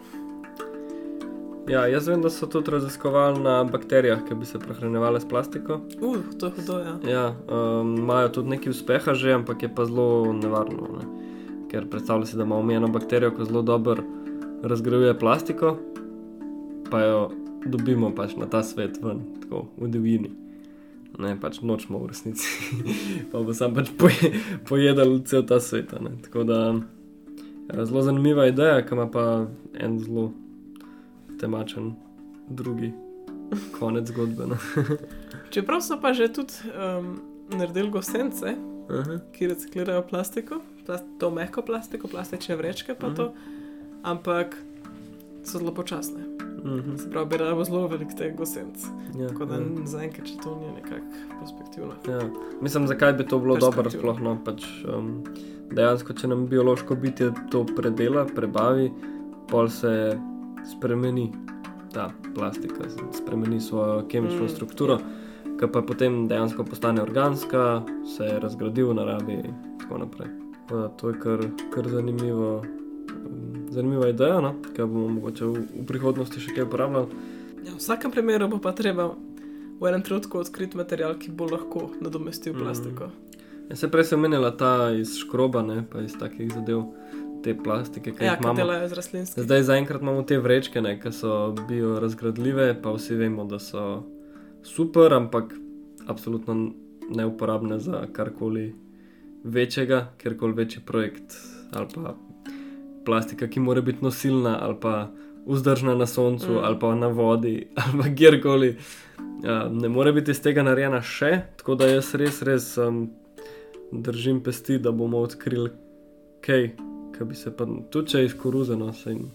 Ja, 1.69 1.84
jaz 1.88 2.08
vem, 2.08 2.21
da 2.21 2.29
so 2.34 2.47
tudi 2.49 2.71
raziskovali 2.71 3.39
na 3.43 3.63
bakterijah, 3.63 4.23
ki 4.25 4.36
bi 4.36 4.45
se 4.45 4.60
prehranjevale 4.60 5.19
s 5.21 5.27
plastiko. 5.29 5.82
Uf, 6.01 6.17
uh, 6.17 6.38
to 6.39 6.45
je 6.45 6.51
hudo, 6.55 6.79
ja. 6.79 6.95
Ja, 7.12 7.25
um, 7.45 7.97
imajo 7.97 8.29
tudi 8.29 8.49
nekaj 8.49 8.71
uspeha 8.73 9.13
že, 9.13 9.34
ampak 9.34 9.63
je 9.63 9.69
pa 9.75 9.86
zelo 9.86 10.34
nevarno. 10.34 10.88
Ne? 10.97 11.05
Ker 11.69 11.86
predstavlja 11.89 12.25
si, 12.25 12.38
da 12.38 12.43
ima 12.43 12.58
omejeno 12.58 12.88
bakterijo, 12.88 13.36
ki 13.38 13.45
zelo 13.45 13.62
dobro 13.62 14.03
razgrajuje 14.63 15.19
plastiko, 15.19 15.75
pa 16.89 17.03
jo 17.05 17.21
dobimo 17.65 18.10
pač 18.15 18.34
na 18.36 18.49
ta 18.49 18.63
svet 18.63 18.97
ven, 19.03 19.21
tako 19.43 19.67
v 19.77 19.93
divjini. 19.93 20.34
ne 21.19 21.36
pač 21.39 21.62
nočemo 21.62 21.99
v 21.99 22.08
resnici, 22.08 22.49
pa 23.32 23.45
bo 23.45 23.53
sam 23.53 23.75
pač 23.75 23.93
poje, 23.97 24.34
pojedel 24.65 25.19
cel 25.21 25.45
ta 25.45 25.60
svet. 25.60 25.93
ne. 26.01 26.17
Tako 26.25 26.43
da 26.43 26.60
ja, 27.69 27.86
zelo 27.86 28.01
zanimiva 28.01 28.47
ideja, 28.47 28.82
ki 28.82 28.95
ima 28.95 29.12
pa 29.12 29.45
en 29.77 29.99
zelo 29.99 30.32
temačen 31.39 31.93
drugi 32.49 32.93
konec 33.71 34.08
zgodbe. 34.08 34.45
No. 34.45 34.58
Čeprav 35.52 35.82
so 35.82 35.97
pa 35.97 36.13
že 36.13 36.28
tudi 36.30 36.54
um, 36.69 37.19
naredili 37.49 37.89
gosence, 37.89 38.56
Aha. 38.89 39.19
ki 39.32 39.47
reciklirajo 39.47 40.04
plastiko, 40.04 40.60
plast 40.86 41.06
to 41.17 41.32
mehko 41.32 41.62
plastiko, 41.62 42.08
plastične 42.08 42.56
vrečke, 42.56 42.93
pa 42.93 43.08
Mhm. 43.08 43.15
to, 43.15 43.32
ampak 44.04 44.58
so 45.43 45.58
zelo 45.58 45.71
počasne. 45.71 46.21
Mhm. 46.60 46.97
Se 46.97 47.10
pravi, 47.10 47.25
bi 47.28 47.38
rabo 47.38 47.63
zelo 47.63 47.88
velik 47.88 48.13
teh 48.13 48.36
gosenc. 48.36 48.84
Ja, 49.15 49.28
Tako 49.28 49.45
da 49.45 49.56
ja. 49.56 49.62
zaenkrat 49.86 50.28
še 50.28 50.38
to 50.38 50.56
ni 50.56 50.67
nekako 50.73 51.06
perspektivno. 51.39 51.93
Ja. 52.06 52.19
Mislim, 52.62 52.88
zakaj 52.88 53.13
bi 53.13 53.25
to 53.25 53.39
bilo 53.39 53.56
dobro, 53.58 53.89
sploh 53.89 54.19
no, 54.19 54.38
pač, 54.45 54.65
um, 54.86 55.23
dejansko, 55.69 56.13
če 56.13 56.28
nam 56.28 56.47
biološko 56.47 56.95
bitje 56.95 57.32
to 57.49 57.63
predela, 57.67 58.25
prebavi, 58.28 58.91
pol 59.47 59.69
se 59.69 60.19
spremeni 60.69 61.32
ta 61.93 62.05
plastika, 62.36 62.84
spremeni 63.13 63.62
svojo 63.62 64.03
kemično 64.08 64.39
Mm, 64.39 64.43
mm, 64.43 64.49
strukturo, 64.49 64.99
ki 65.60 65.67
pa 65.73 65.82
potem 65.82 66.27
dejansko 66.27 66.63
postane 66.63 67.01
organska, 67.01 67.82
se 68.08 68.39
razgradi 68.39 68.84
v 68.84 68.93
naravi 68.93 69.34
in 69.34 69.53
tako 69.79 69.97
naprej. 69.97 70.27
Da 70.69 70.88
To 70.89 71.10
je 71.10 71.19
kar, 71.19 71.39
kar 71.71 71.88
zanimivo. 71.88 72.58
um, 72.58 73.55
Zanimiva 73.69 74.10
ideja, 74.10 74.41
no? 74.41 74.55
ki 74.65 74.82
bomo 74.82 75.08
mogoče 75.10 75.45
v, 75.45 75.53
v 75.75 75.86
prihodnosti 75.86 76.39
še 76.39 76.53
kaj 76.53 76.63
uporabljali. 76.63 77.08
Ja, 77.60 77.71
v 77.71 77.77
vsakem 77.77 78.12
primeru 78.12 78.47
bo 78.47 78.58
pa 78.58 78.71
treba 78.71 79.12
v 79.79 79.86
enem 79.86 80.01
trenutku 80.01 80.39
odkriti 80.39 80.77
material, 80.77 81.13
ki 81.15 81.32
bo 81.32 81.45
lahko 81.45 81.89
nadomestil 82.01 82.53
Mm. 82.53 82.60
plastiko. 82.60 83.10
Ja, 83.69 83.75
se 83.75 83.88
prej 83.88 84.03
sem 84.03 84.19
omenila 84.19 84.49
ta 84.51 84.89
iz 84.91 85.17
škroba, 85.17 85.62
ne, 85.62 85.84
pa 85.84 86.01
iz 86.01 86.13
takih 86.13 86.49
zadev, 86.49 86.84
te 87.43 87.54
plastike, 87.56 88.12
ki 88.12 88.23
Ja, 88.23 88.32
jih 88.32 88.39
imamo. 88.41 88.56
delajo 88.56 88.88
z 88.88 88.93
rastlinskimi. 88.93 89.43
Zdaj 89.43 89.63
zaenkrat 89.63 90.02
imamo 90.02 90.23
te 90.23 90.38
vrečke, 90.38 90.82
ki 90.97 91.12
so 91.12 91.34
biorazgradljive, 91.69 92.82
pa 92.82 92.91
vsi 92.91 93.15
vemo, 93.15 93.45
da 93.45 93.60
so 93.60 94.04
super, 94.63 95.13
ampak 95.13 95.54
absolutno 96.08 96.71
neuporabne 97.10 97.80
za 97.80 98.08
karkoli 98.08 98.75
večjega, 99.43 100.08
kjerkoli 100.17 100.54
večji 100.54 100.82
projekt 100.86 101.36
ali 101.71 101.88
pa 101.95 102.15
plastika, 103.06 103.47
ki 103.47 103.60
mora 103.60 103.82
biti 103.82 104.04
nosilna 104.04 104.58
ali 104.62 104.75
pa 104.82 105.08
vzdržna 105.47 105.95
na 105.95 106.06
soncu 106.06 106.52
Mm. 106.52 106.58
ali 106.58 106.80
pa 106.80 106.95
na 106.95 107.08
vodi 107.08 107.67
ali 107.75 108.02
pa 108.02 108.15
kjerkoli. 108.15 108.75
Ja, 109.43 109.69
ne 109.69 109.89
more 109.89 110.12
biti 110.12 110.32
iz 110.32 110.41
tega 110.41 110.63
narejena 110.63 111.02
še, 111.02 111.41
tako 111.58 111.75
da 111.75 111.88
jaz 111.88 112.15
res, 112.15 112.41
res 112.41 112.78
um, 112.78 113.10
držim 113.93 114.43
pesti, 114.43 114.78
da 114.78 114.91
bomo 114.91 115.17
odkrili 115.17 115.69
kaj, 116.41 116.69
ki 117.19 117.25
bi 117.27 117.36
se 117.36 117.51
pa 117.55 117.67
tudi 117.91 118.15
če 118.15 118.25
iz 118.25 118.36
koruze, 118.39 118.77
no, 118.79 118.93
se 118.93 119.12
jim 119.12 119.27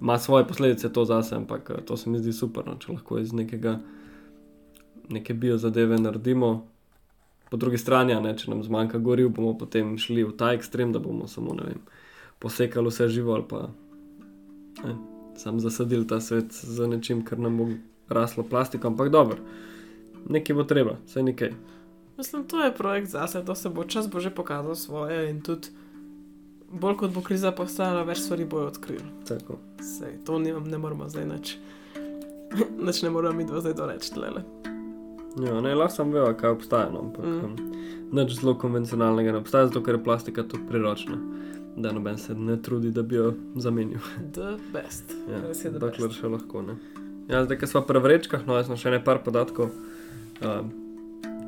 ima 0.00 0.18
svoje 0.18 0.46
posledice 0.46 0.92
to 0.92 1.04
zase, 1.04 1.36
ampak 1.36 1.70
eh, 1.70 1.84
to 1.84 1.96
se 1.96 2.10
mi 2.10 2.18
zdi 2.18 2.32
super, 2.32 2.66
no, 2.66 2.76
če 2.78 2.92
lahko 2.92 3.18
iz 3.18 3.32
nekega, 3.32 3.78
neke 5.08 5.34
biozadeve 5.34 5.98
naredimo. 5.98 6.66
Po 7.50 7.56
drugi 7.56 7.78
strani, 7.80 8.12
ne, 8.20 8.34
če 8.36 8.50
nam 8.50 8.62
zmanjka 8.62 8.98
goriv, 9.00 9.30
bomo 9.32 9.54
potem 9.58 9.94
šli 9.98 10.26
v 10.26 10.34
ta 10.36 10.52
ekstrem, 10.52 10.92
da 10.92 11.00
bomo 11.00 11.26
samo 11.26 11.54
vem, 11.56 11.80
posekali 12.38 12.92
vse 12.92 13.08
živo 13.08 13.32
ali 13.34 13.46
pa 13.48 13.62
ne, 14.84 14.96
sam 15.40 15.60
zasadili 15.60 16.06
ta 16.06 16.20
svet 16.20 16.52
z 16.52 16.90
nečim, 16.92 17.24
kar 17.24 17.40
nam 17.40 17.56
bo 17.56 17.70
raslo 18.12 18.44
plastiko, 18.44 18.92
ampak 18.92 19.08
dobro, 19.08 19.40
nekaj 20.28 20.60
bo 20.60 20.68
treba, 20.68 20.98
vse 21.06 21.24
nekaj. 21.24 21.56
Mislim, 22.18 22.44
to 22.50 22.60
je 22.60 22.74
projekt 22.74 23.08
zase, 23.14 23.40
to 23.46 23.54
se 23.54 23.72
bo 23.72 23.86
čas 23.88 24.10
bo 24.10 24.20
že 24.20 24.34
pokazal 24.34 24.74
svoje 24.74 25.30
in 25.30 25.40
tudi 25.40 25.72
bolj 26.72 26.96
kot 26.96 27.14
bo 27.14 27.22
kriza 27.24 27.52
postala, 27.52 28.02
več 28.04 28.20
stvari 28.20 28.44
bojo 28.44 28.66
odkrili. 28.68 29.04
Tako. 29.28 29.58
Sej, 29.80 30.18
to 30.24 30.38
nimam, 30.38 30.64
ne 30.68 30.78
moramo 30.78 31.08
zdaj 31.08 31.26
nič. 31.26 31.56
Nič 32.86 33.02
ne 33.02 33.10
moramo 33.10 33.36
mi 33.36 33.44
dva 33.44 33.60
zdaj 33.60 33.74
doreči, 33.76 34.12
tlele. 34.14 34.40
Ja, 35.38 35.60
ne, 35.60 35.74
lahko 35.74 35.94
sem 35.94 36.12
vedel, 36.12 36.32
kaj 36.34 36.50
obstaja, 36.50 36.88
no, 36.90 37.02
ampak 37.06 37.24
Mm. 37.24 37.40
mm. 37.44 37.74
nič 38.12 38.38
zelo 38.40 38.54
konvencionalnega 38.58 39.32
ne 39.32 39.38
obstaja, 39.38 39.66
zato 39.68 39.82
ker 39.84 39.94
je 39.98 40.04
plastika 40.04 40.42
tako 40.42 40.64
priročna, 40.68 41.18
da 41.76 41.92
noben 41.92 42.16
se 42.18 42.34
ne 42.34 42.56
trudi, 42.62 42.90
da 42.90 43.02
bi 43.02 43.16
jo 43.20 43.34
zamenil. 43.56 44.00
The 44.34 44.56
best. 44.72 45.12
Ja, 45.28 45.44
the 45.52 45.70
dokler 45.78 46.08
best. 46.08 46.20
še 46.20 46.26
lahko. 46.32 46.62
Ne. 46.62 46.78
Ja, 47.28 47.44
zdaj, 47.44 47.58
ko 47.60 47.66
smo 47.68 47.82
pri 47.84 48.00
vrečkah, 48.00 48.46
no, 48.48 48.56
jaz 48.56 48.66
sem 48.66 48.76
še 48.80 48.90
nekaj 48.96 49.20
podatkov, 49.22 49.68
uh, 50.40 50.64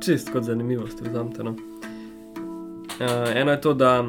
čist 0.05 0.29
kot 0.31 0.45
zanimivost, 0.45 1.01
vzamete. 1.01 1.43
No. 1.43 1.57
Uh, 3.01 3.33
eno 3.35 3.57
je 3.57 3.61
to, 3.61 3.73
da 3.75 4.05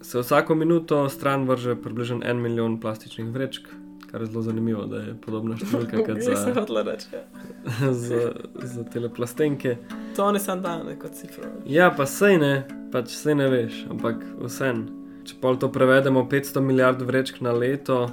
se 0.00 0.18
vsako 0.18 0.54
minuto 0.54 1.08
stran 1.08 1.48
vrže 1.48 1.76
približno 1.76 2.20
en 2.24 2.40
milijon 2.40 2.80
plastičnih 2.80 3.26
vrečk, 3.26 3.68
kar 4.10 4.20
je 4.20 4.26
zelo 4.26 4.42
zanimivo, 4.42 4.86
da 4.86 4.96
je 4.96 5.14
podobna 5.20 5.56
številka 5.56 6.00
kot 6.06 6.20
za, 6.22 6.82
reči. 6.82 7.08
ja. 7.12 7.24
za, 7.92 8.32
za 8.62 8.84
teleplastenke. 8.84 9.76
To 10.16 10.30
ne 10.32 10.40
sam 10.40 10.62
dan, 10.62 10.86
kot 10.98 11.12
cifro. 11.12 11.50
Ja, 11.66 11.90
pa 11.90 12.06
sej 12.06 12.38
ne, 12.38 12.52
pač 12.92 13.12
sej 13.16 13.34
ne 13.34 13.50
veš, 13.52 13.84
ampak 13.90 14.22
vsem. 14.40 14.86
Če 15.28 15.36
pa 15.42 15.52
to 15.60 15.68
prevedemo 15.68 16.22
500 16.24 16.60
milijard 16.64 17.02
vrečk 17.04 17.42
na 17.44 17.52
leto, 17.52 18.06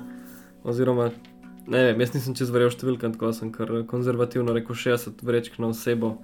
oziroma 0.68 1.12
ne 1.68 1.84
vem, 1.88 2.02
jaz 2.04 2.12
nisem 2.14 2.36
čez 2.38 2.52
verjel 2.52 2.74
številkam, 2.76 3.14
tako 3.16 3.32
sem 3.34 3.54
kar 3.56 3.72
konzervativno 3.88 4.54
rekel 4.54 4.76
60 4.76 5.24
vrečk 5.26 5.56
na 5.64 5.72
osebo 5.72 6.18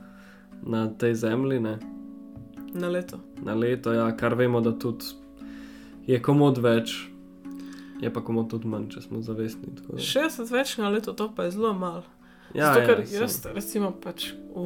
na 0.62 0.90
tej 0.92 1.16
zemlji, 1.16 1.60
ne, 1.64 1.80
Na 2.74 2.88
leto. 2.90 3.18
na 3.44 3.56
leto, 3.56 3.94
ja, 3.94 4.06
kar 4.16 4.36
vemo, 4.36 4.62
da 4.62 4.72
tudi 4.72 5.06
je 6.12 6.20
komod 6.20 6.58
več, 6.58 6.96
je 8.02 8.10
pa 8.10 8.22
komod 8.22 8.50
tudi 8.50 8.68
manj, 8.68 8.90
če 8.90 9.02
smo 9.02 9.22
zavestni. 9.22 9.72
tako 9.76 9.96
da- 9.96 10.04
60 10.04 10.52
več 10.52 10.78
na 10.78 10.90
leto, 10.90 11.14
to 11.14 11.30
pa 11.30 11.44
je 11.44 11.52
zelo 11.52 11.74
malo. 11.74 12.04
Ja, 12.54 12.74
Zato, 12.74 12.86
ker 12.86 13.00
ja, 13.06 13.22
jaz, 13.22 13.38
saj. 13.40 13.54
recimo, 13.54 13.92
pač 13.94 14.34
v, 14.52 14.66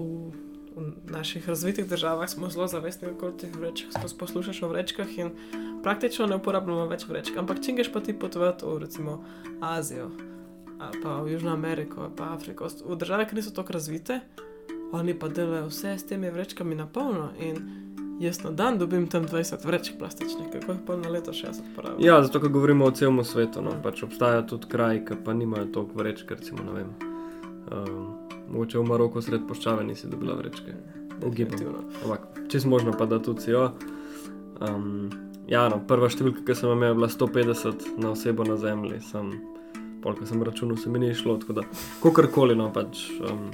v 0.73 0.81
naših 1.05 1.45
razvitih 1.45 1.85
državah 1.85 2.25
smo 2.25 2.49
zelo 2.49 2.65
zavestni 2.67 3.11
okoli 3.11 3.37
teh 3.37 3.53
vrečk, 3.53 3.93
ko 3.93 4.09
poslušaš 4.17 4.63
o 4.63 4.67
vrečkah 4.67 5.11
in 5.17 5.29
praktično 5.83 6.25
ne 6.25 6.35
uporabljamo 6.35 6.87
več 6.87 7.05
vrečk. 7.05 7.37
Ampak 7.37 7.61
če 7.61 7.71
greš 7.73 7.91
pa 7.93 8.01
ti 8.01 8.13
potovati 8.13 8.65
v 8.65 8.79
recimo 8.79 9.21
Azijo, 9.61 10.09
pa 11.03 11.21
v 11.21 11.31
Južno 11.31 11.53
Ameriko, 11.53 12.09
pa 12.09 12.33
Afriko, 12.33 12.65
v 12.65 12.97
države, 12.97 13.29
ki 13.29 13.35
niso 13.35 13.53
tako 13.53 13.73
razvite, 13.73 14.19
oni 14.91 15.13
pa 15.13 15.27
delajo 15.29 15.69
vse 15.69 15.93
s 15.93 16.05
temi 16.05 16.29
vrečkami 16.29 16.75
na 16.75 16.87
polno 16.87 17.29
in 17.39 17.84
jaz 18.19 18.43
na 18.43 18.51
dan 18.51 18.77
dobim 18.77 19.07
tam 19.07 19.25
20 19.27 19.65
vrečk 19.65 19.97
plastičnih, 19.99 20.47
kako 20.51 20.71
jih 20.71 20.81
pa 20.87 20.95
na 20.97 21.09
leto 21.09 21.31
60 21.31 21.75
porabim. 21.75 22.05
Ja, 22.05 22.21
zato, 22.23 22.39
ker 22.39 22.49
govorimo 22.49 22.85
o 22.85 22.91
celem 22.91 23.23
svetu. 23.23 23.61
No. 23.61 23.75
Pač 23.83 24.03
obstajajo 24.03 24.45
tudi 24.53 24.69
kraji, 24.71 25.03
ki 25.05 25.19
pa 25.25 25.33
nimajo 25.33 25.65
toliko 25.65 25.99
vrečk, 25.99 26.31
recimo, 26.31 26.63
ne 26.63 26.73
vem. 26.79 26.93
Um, 27.71 28.15
mogoče 28.49 28.79
v 28.79 28.85
Maroku 28.87 29.21
sred 29.21 29.47
poščave 29.47 29.83
nisi 29.83 30.07
dobila 30.07 30.37
vrečke. 30.39 30.75
Ugibam. 31.25 31.57
Definitivno. 31.57 31.83
Ampak 32.03 32.49
čez 32.51 32.65
možno 32.65 32.93
pa 32.97 33.05
da 33.05 33.19
tudi 33.19 33.41
si 33.41 33.51
jo. 33.51 33.69
Um, 34.61 35.09
ja, 35.47 35.67
no, 35.69 35.81
prva 35.87 36.09
številka, 36.11 36.45
ki 36.45 36.55
sem 36.55 36.69
jo 36.69 36.75
imel, 36.77 36.93
je 36.93 36.99
bila 37.01 37.11
150 37.11 37.87
na 37.99 38.11
osebo 38.15 38.47
na 38.47 38.57
zemlji. 38.61 39.01
Sem, 39.11 39.31
polk 40.03 40.21
sem 40.27 40.43
računal, 40.43 40.77
se 40.77 40.89
mi 40.89 41.01
ni 41.01 41.13
šlo. 41.15 41.39
Tako 41.41 41.59
da, 41.61 41.67
kakorkoli, 42.03 42.55
no 42.55 42.69
pač. 42.75 43.07
Um, 43.19 43.49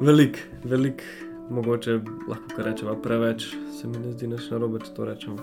velik, 0.00 0.42
velik, 0.64 1.04
mogoče 1.48 1.98
lahko 2.26 2.58
rečemo 2.58 2.94
preveč, 2.96 3.46
se 3.72 3.86
mi 3.86 3.98
ne 3.98 4.12
zdi 4.12 4.26
nič 4.26 4.50
narobe, 4.50 4.78
če 4.78 4.90
to 4.92 5.04
rečemo. 5.04 5.36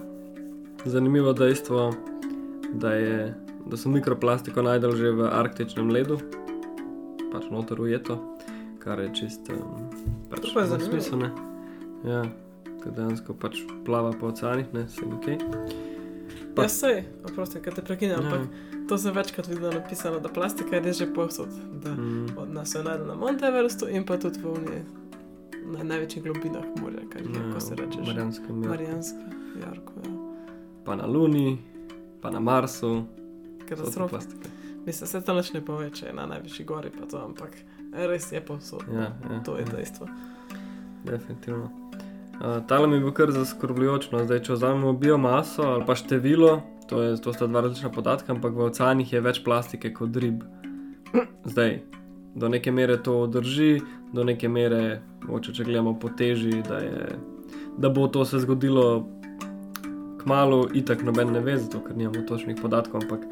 Zanimivo 0.85 1.33
dejstvo, 1.33 1.93
da, 2.73 2.93
je, 2.93 3.33
da 3.65 3.77
so 3.77 3.89
mikroplastiko 3.89 4.61
najdel 4.61 4.91
že 4.93 5.11
v 5.11 5.29
arktičnem 5.29 5.89
ledu, 5.89 6.17
pač 7.31 7.47
noter 7.47 7.79
ujeto, 7.79 8.19
kar 8.77 8.99
je 8.99 9.09
čist 9.15 9.47
um, 9.49 9.87
pač 10.29 10.41
pa 10.43 10.59
je 10.59 10.67
ima 10.67 10.67
zanimivo. 10.69 10.91
smisel, 10.91 11.17
ne. 11.19 11.29
Ja, 12.03 12.21
ker 12.77 12.91
dejansko 12.91 13.33
pač 13.33 13.57
plava 13.81 14.11
po 14.11 14.27
oceanih, 14.27 14.67
ne 14.71 14.87
se 14.87 15.01
nekaj. 15.01 15.37
Pa- 16.53 16.61
Ja, 16.61 16.69
sej, 16.69 16.99
oprosti, 17.23 17.57
ker 17.59 17.73
te 17.73 17.81
prekinjam, 17.81 18.19
Ja. 18.19 18.27
ampak 18.27 18.41
to 18.85 18.97
sem 18.97 19.09
večkrat 19.11 19.47
videl 19.47 19.71
napisano, 19.71 20.19
da 20.19 20.29
plastika 20.29 20.75
je 20.77 20.93
že 20.93 21.07
povsod. 21.07 21.47
Da 21.79 21.89
Mm, 21.91 22.35
od 22.37 22.49
nas 22.51 22.75
je 22.75 22.83
najdena 22.83 23.07
na 23.07 23.15
Monteverestu 23.15 23.87
in 23.87 24.03
pa 24.03 24.17
tudi 24.17 24.37
v 24.37 24.47
Uniji, 24.49 24.83
na 25.65 25.83
največjih 25.83 26.23
globinah 26.23 26.65
morja, 26.81 27.03
kaj 27.09 27.21
je, 27.21 27.33
kako 27.33 27.59
se 27.59 27.75
reče. 27.75 28.03
že? 28.03 28.11
Marijanskem 28.11 28.63
ja. 28.63 28.69
Marijanska, 28.69 29.23
Jarko, 29.65 29.93
ja. 30.05 30.11
pa 30.85 30.95
na 30.95 31.05
Luni, 31.05 31.57
pa 32.21 32.31
na 32.31 32.39
Marsu, 32.39 33.03
Katastrofa. 33.69 34.19
Mislim, 34.85 35.07
se 35.07 35.21
to 35.21 35.33
nič 35.33 35.53
ne 35.53 35.61
pove, 35.65 35.89
če 35.89 36.05
je 36.05 36.13
na 36.13 36.25
najvišji 36.25 36.65
gori, 36.65 36.91
pa 36.91 37.05
to, 37.07 37.21
ampak 37.23 37.55
res 37.93 38.31
je 38.31 38.41
povsod. 38.45 38.83
Ja, 38.93 39.13
ja, 39.31 39.39
To 39.45 39.55
je 39.55 39.63
ja. 39.63 39.75
dejstvo. 39.75 40.07
Definitivno. 41.03 41.69
Uh, 42.33 42.65
Tale 42.67 42.87
mi 42.87 42.95
je 42.95 42.99
bil 42.99 43.11
kar 43.11 43.31
zaskrbljujoč. 43.31 44.09
No. 44.11 44.23
Zdaj, 44.25 44.41
če 44.43 44.57
vzamemo 44.57 44.93
biomaso 44.93 45.63
ali 45.63 45.85
pa 45.87 45.95
število, 45.95 46.61
to, 46.89 47.01
je, 47.01 47.15
to 47.21 47.33
sta 47.33 47.47
dva 47.47 47.61
različna 47.61 47.91
podatka, 47.95 48.33
ampak 48.33 48.53
v 48.53 48.67
oceanih 48.67 49.13
je 49.13 49.21
več 49.21 49.43
plastike 49.45 49.93
kot 49.93 50.17
rib. 50.19 50.43
Zdaj, 51.51 51.79
do 52.35 52.49
neke 52.49 52.71
mere 52.71 52.97
to 53.03 53.27
drži, 53.27 53.81
do 54.13 54.23
neke 54.23 54.49
mere, 54.49 55.01
moče, 55.27 55.53
če 55.53 55.63
gledamo 55.63 55.95
po 55.99 56.09
teži, 56.17 56.61
da, 56.67 56.77
je, 56.81 57.17
da 57.77 57.89
bo 57.89 58.07
to 58.07 58.25
se 58.25 58.39
zgodilo 58.39 59.07
kmalo, 60.23 60.67
itak 60.73 61.03
noben 61.03 61.33
ne 61.33 61.41
ve, 61.43 61.57
zato 61.57 61.83
ker 61.83 61.97
nimamo 61.97 62.23
točnih 62.27 62.57
podatkov, 62.61 63.03
ampak 63.03 63.27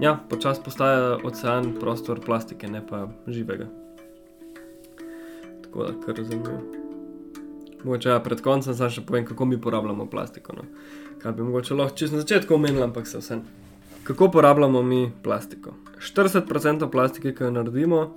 ja, 0.00 0.16
počasi 0.30 0.64
postaja 0.64 1.18
ocean 1.24 1.74
prostor 1.80 2.20
plastike, 2.24 2.68
ne 2.68 2.82
pa 2.86 3.06
živega. 3.26 3.68
Tako 5.62 5.84
da, 5.84 5.94
kar 6.06 6.24
zanimivo. 6.24 6.60
Mogoče 7.84 8.08
ja, 8.08 8.20
pred 8.22 8.40
koncem 8.42 8.74
zdaj 8.74 8.96
še 8.96 9.04
povem, 9.06 9.26
kako 9.28 9.46
mi 9.46 9.60
porabljamo 9.60 10.08
plastiko. 10.10 10.56
No. 10.56 10.64
Kaj 11.22 11.32
bi 11.36 11.46
mogoče 11.46 11.76
lahko 11.78 11.96
čisto 11.96 12.16
na 12.16 12.24
začetku 12.24 12.54
omenil, 12.54 12.82
ampak 12.82 13.06
se 13.06 13.20
vse. 13.20 13.38
Kako 14.08 14.30
porabljamo 14.30 14.82
mi 14.82 15.12
plastiko? 15.22 15.74
40% 16.16 16.90
plastike, 16.90 17.34
ki 17.34 17.44
jo 17.44 17.50
naredimo, 17.50 18.14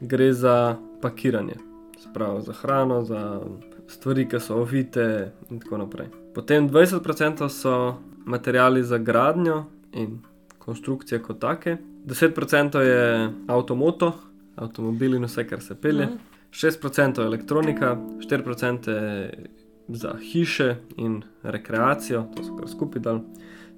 gre 0.00 0.32
za 0.32 0.76
pakiranje, 1.02 1.54
spravo 1.98 2.40
za 2.40 2.52
hrano, 2.52 3.04
za 3.04 3.40
stvari, 3.86 4.28
ki 4.28 4.40
so 4.40 4.56
ovite 4.56 5.32
in 5.50 5.60
tako 5.60 5.78
naprej. 5.78 6.08
Potem 6.34 6.68
20% 6.70 7.48
so 7.48 7.94
materijali 8.24 8.82
za 8.82 8.98
gradnjo 8.98 9.64
in 9.92 10.18
konstrukcije 10.58 11.22
kot 11.22 11.38
take, 11.38 11.76
10% 12.06 12.78
je 12.78 13.30
avtomoto, 13.46 14.12
avtomobili 14.56 15.16
in 15.16 15.24
vse, 15.24 15.46
kar 15.46 15.62
se 15.62 15.74
pelje. 15.74 16.06
Mm. 16.06 16.18
6% 16.50 17.20
je 17.20 17.26
elektronika, 17.26 17.96
4% 18.30 18.90
je 18.90 19.44
za 19.88 20.16
hiše 20.32 20.76
in 20.96 21.22
rekreacijo, 21.42 22.26
to 22.36 22.44
so 22.44 22.56
kar 22.56 22.68
skupaj 22.68 23.02
dal, 23.02 23.20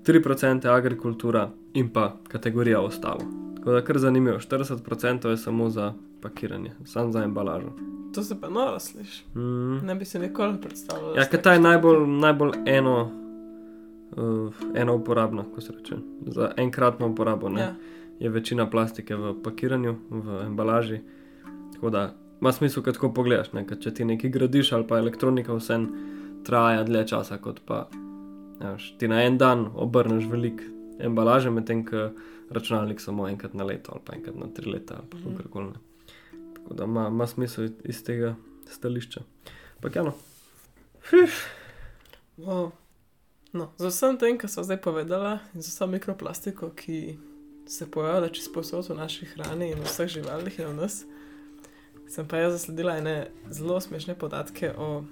3% 0.07 0.65
je 0.65 0.73
agrikultura 0.75 1.51
in 1.75 1.89
pa 1.89 2.17
kategorija 2.29 2.81
ostalo. 2.81 3.21
Tako 3.57 3.73
da 3.73 3.85
kar 3.85 3.99
zanimivo, 3.99 4.39
40% 4.39 5.29
je 5.29 5.37
samo 5.37 5.71
za 5.71 5.95
pakiranje, 6.23 6.73
samo 6.85 7.13
za 7.13 7.23
embalažo. 7.23 7.69
To 8.15 8.23
se 8.23 8.41
pa 8.41 8.49
noro 8.49 8.79
sliši. 8.79 9.25
Mm. 9.35 9.87
Ne 9.87 9.95
bi 9.95 10.05
se 10.05 10.19
nikoli 10.19 10.61
predstavljal. 10.61 11.17
Ja, 11.17 11.25
kaj 11.25 11.43
ta 11.43 11.53
je 11.53 11.61
najbolj, 11.61 12.07
najbolj 12.07 12.51
eno, 12.67 13.13
uh, 14.17 14.55
eno 14.75 14.95
uporabno, 14.97 15.45
ko 15.55 15.61
se 15.61 15.73
reče, 15.73 15.97
za 16.27 16.53
enkratno 16.57 17.09
uporabo. 17.09 17.51
Ja. 17.59 17.75
Je 18.19 18.29
večina 18.29 18.71
plastike 18.71 19.17
v 19.17 19.35
pakiranju, 19.43 19.97
v 20.11 20.43
embalaži. 20.47 21.01
Tako 21.75 21.91
da 21.91 22.15
ima 22.41 22.53
smisel, 22.53 22.83
kad 22.83 22.95
tako 22.95 23.13
pogledaš. 23.15 23.53
Ne? 23.53 23.67
Če 23.81 23.95
ti 23.95 24.05
nekaj 24.05 24.31
gradiš 24.31 24.73
ali 24.73 24.87
pa 24.87 24.99
elektronika, 24.99 25.55
vse 25.55 25.79
traja 26.45 26.83
dlje 26.85 27.07
časa, 27.07 27.39
kot 27.39 27.61
pa 27.67 27.89
jaš, 28.61 28.95
ti 28.99 29.09
na 29.09 29.23
en 29.23 29.39
dan 29.39 29.69
obrneš 29.75 30.27
velik 30.31 30.63
embalaže, 31.01 31.51
medtem 31.51 31.85
ko 31.87 32.11
računalnik 32.51 33.01
samo 33.01 33.29
enkrat 33.29 33.55
na 33.55 33.65
leto 33.65 33.93
ali 33.93 34.03
pa 34.05 34.17
enkrat 34.17 34.37
na 34.37 34.47
tri 34.55 34.71
leta 34.71 35.01
ali 35.01 35.25
mm. 35.25 35.37
kako 35.37 35.49
koli. 35.49 35.73
Tako 36.55 36.75
da 36.75 36.85
ima, 36.85 37.09
ima 37.09 37.27
smisel 37.27 37.69
iz 37.85 38.05
tega 38.05 38.35
stališča. 38.71 39.23
Pa 39.81 39.89
ja, 39.95 40.03
no. 40.03 40.13
Wow. 42.39 42.71
No, 43.53 43.73
za 43.77 43.89
vsem 43.89 44.19
tem, 44.19 44.39
kar 44.39 44.51
smo 44.51 44.63
zdaj 44.63 44.81
povedali, 44.81 45.39
in 45.55 45.63
za 45.63 45.69
vso 45.69 45.87
mikroplastiko, 45.87 46.71
ki 46.71 47.19
se 47.67 47.91
pojavlja 47.91 48.29
čez 48.29 48.49
posod 48.53 48.89
v 48.89 48.97
naši 48.97 49.27
hrani 49.27 49.71
in 49.71 49.79
v 49.79 49.89
vseh 49.89 50.09
živalih 50.09 50.59
in 50.59 50.67
v 50.67 50.77
nas 50.79 51.03
sem 52.11 52.29
pa 52.29 52.37
jaz 52.37 52.53
zasledila 52.53 52.97
ene 52.99 53.31
zelo 53.51 53.81
smešne 53.81 54.15
podatke 54.19 54.73
o 54.79 55.05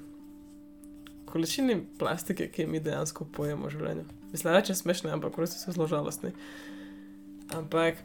količini 1.29 1.79
plastike, 1.99 2.49
ki 2.53 2.67
mi 2.67 2.81
dejansko 2.81 3.27
pojemo 3.33 3.69
v 3.69 3.75
življenju. 3.77 4.05
Mislim, 4.33 4.55
je 4.55 4.75
smešne, 4.75 5.13
ampak 5.13 5.39
res 5.39 5.57
so 5.57 5.73
zelo 5.73 5.87
žalostni. 5.89 6.33
Ampak 7.57 8.01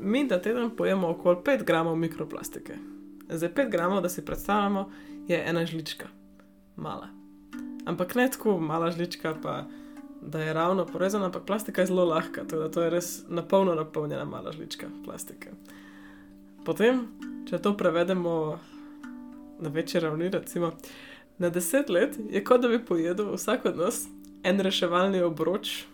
mi 0.00 0.24
da 0.28 0.40
teden 0.42 0.70
pojemo 0.76 1.08
okoli 1.08 1.36
5 1.44 1.64
gramov 1.64 1.96
mikroplastike. 1.96 2.76
Za 3.28 3.48
5 3.48 3.70
gramov, 3.70 4.02
da 4.02 4.08
si 4.08 4.24
predstavljamo, 4.24 4.88
je 5.28 5.42
ena 5.46 5.66
žlička, 5.66 6.08
mala. 6.76 7.08
Ampak 7.84 8.14
ne 8.14 8.28
tako 8.30 8.58
mala 8.60 8.90
žlička, 8.90 9.34
pa 9.42 9.64
da 10.22 10.40
je 10.40 10.52
ravno 10.52 10.86
porezana, 10.86 11.26
ampak 11.26 11.44
plastika 11.44 11.82
je 11.82 11.86
zelo 11.86 12.04
lahka, 12.04 12.44
tako 12.44 12.62
da 12.62 12.70
to 12.70 12.82
je 12.82 12.90
res 12.90 13.22
napolno 13.28 13.74
napolnjena 13.74 14.24
mala 14.24 14.52
žlička 14.52 14.88
plastike. 15.04 15.50
Potem, 16.64 17.06
če 17.48 17.58
to 17.60 17.74
prevedemo 17.76 18.58
na 19.60 19.68
večje 19.68 20.00
ravni, 20.00 20.28
recimo 20.28 20.72
na 21.38 21.50
deset 21.50 21.88
let, 21.88 22.18
je 22.30 22.44
kot 22.44 22.60
da 22.60 22.68
bi 22.68 22.84
pojedel 22.84 23.34
vsak 23.34 23.64
od 23.64 23.76
nas 23.76 24.06
en 24.42 24.60
reševalni 24.60 25.20
obroč 25.22 25.84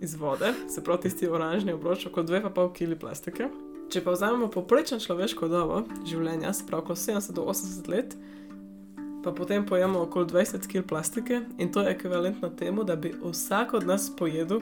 iz 0.00 0.14
vode, 0.14 0.52
se 0.68 0.84
pravi 0.84 1.00
tisti 1.00 1.28
oranžni 1.28 1.72
obroč, 1.72 2.06
kot 2.14 2.26
2,5 2.26 2.72
kg 2.72 3.00
plastike. 3.00 3.48
Če 3.90 4.00
pa 4.04 4.14
vzamemo 4.14 4.48
poprečno 4.50 4.98
človeško 5.00 5.48
dobo 5.48 5.82
življenja, 6.06 6.52
se 6.52 6.66
pravi 6.66 6.96
70 6.96 7.32
do 7.32 7.44
80 7.52 7.88
let, 7.88 8.16
pa 9.24 9.32
potem 9.32 9.66
pojemo 9.66 10.02
okoli 10.04 10.26
20 10.32 10.66
kg 10.68 10.86
plastike 10.88 11.40
in 11.58 11.72
to 11.72 11.82
je 11.82 11.94
ekvivalentno 11.94 12.50
temu, 12.58 12.84
da 12.84 12.96
bi 12.96 13.14
vsak 13.22 13.74
od 13.74 13.86
nas 13.86 14.10
pojedel 14.16 14.60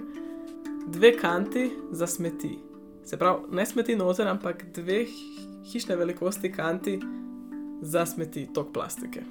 dve 0.87 1.17
kanti 1.19 1.71
za 1.91 2.07
smeti. 2.07 2.59
Se 3.05 3.19
pravi, 3.19 3.51
ne 3.51 3.67
smeti 3.67 3.97
noter, 3.97 4.29
ampak 4.29 4.65
dve 4.75 5.05
hišne 5.73 5.97
velikosti 5.97 6.53
kanti 6.53 7.01
za 7.83 8.07
smeti 8.07 8.47
tok 8.55 8.73
plastike. 8.73 9.23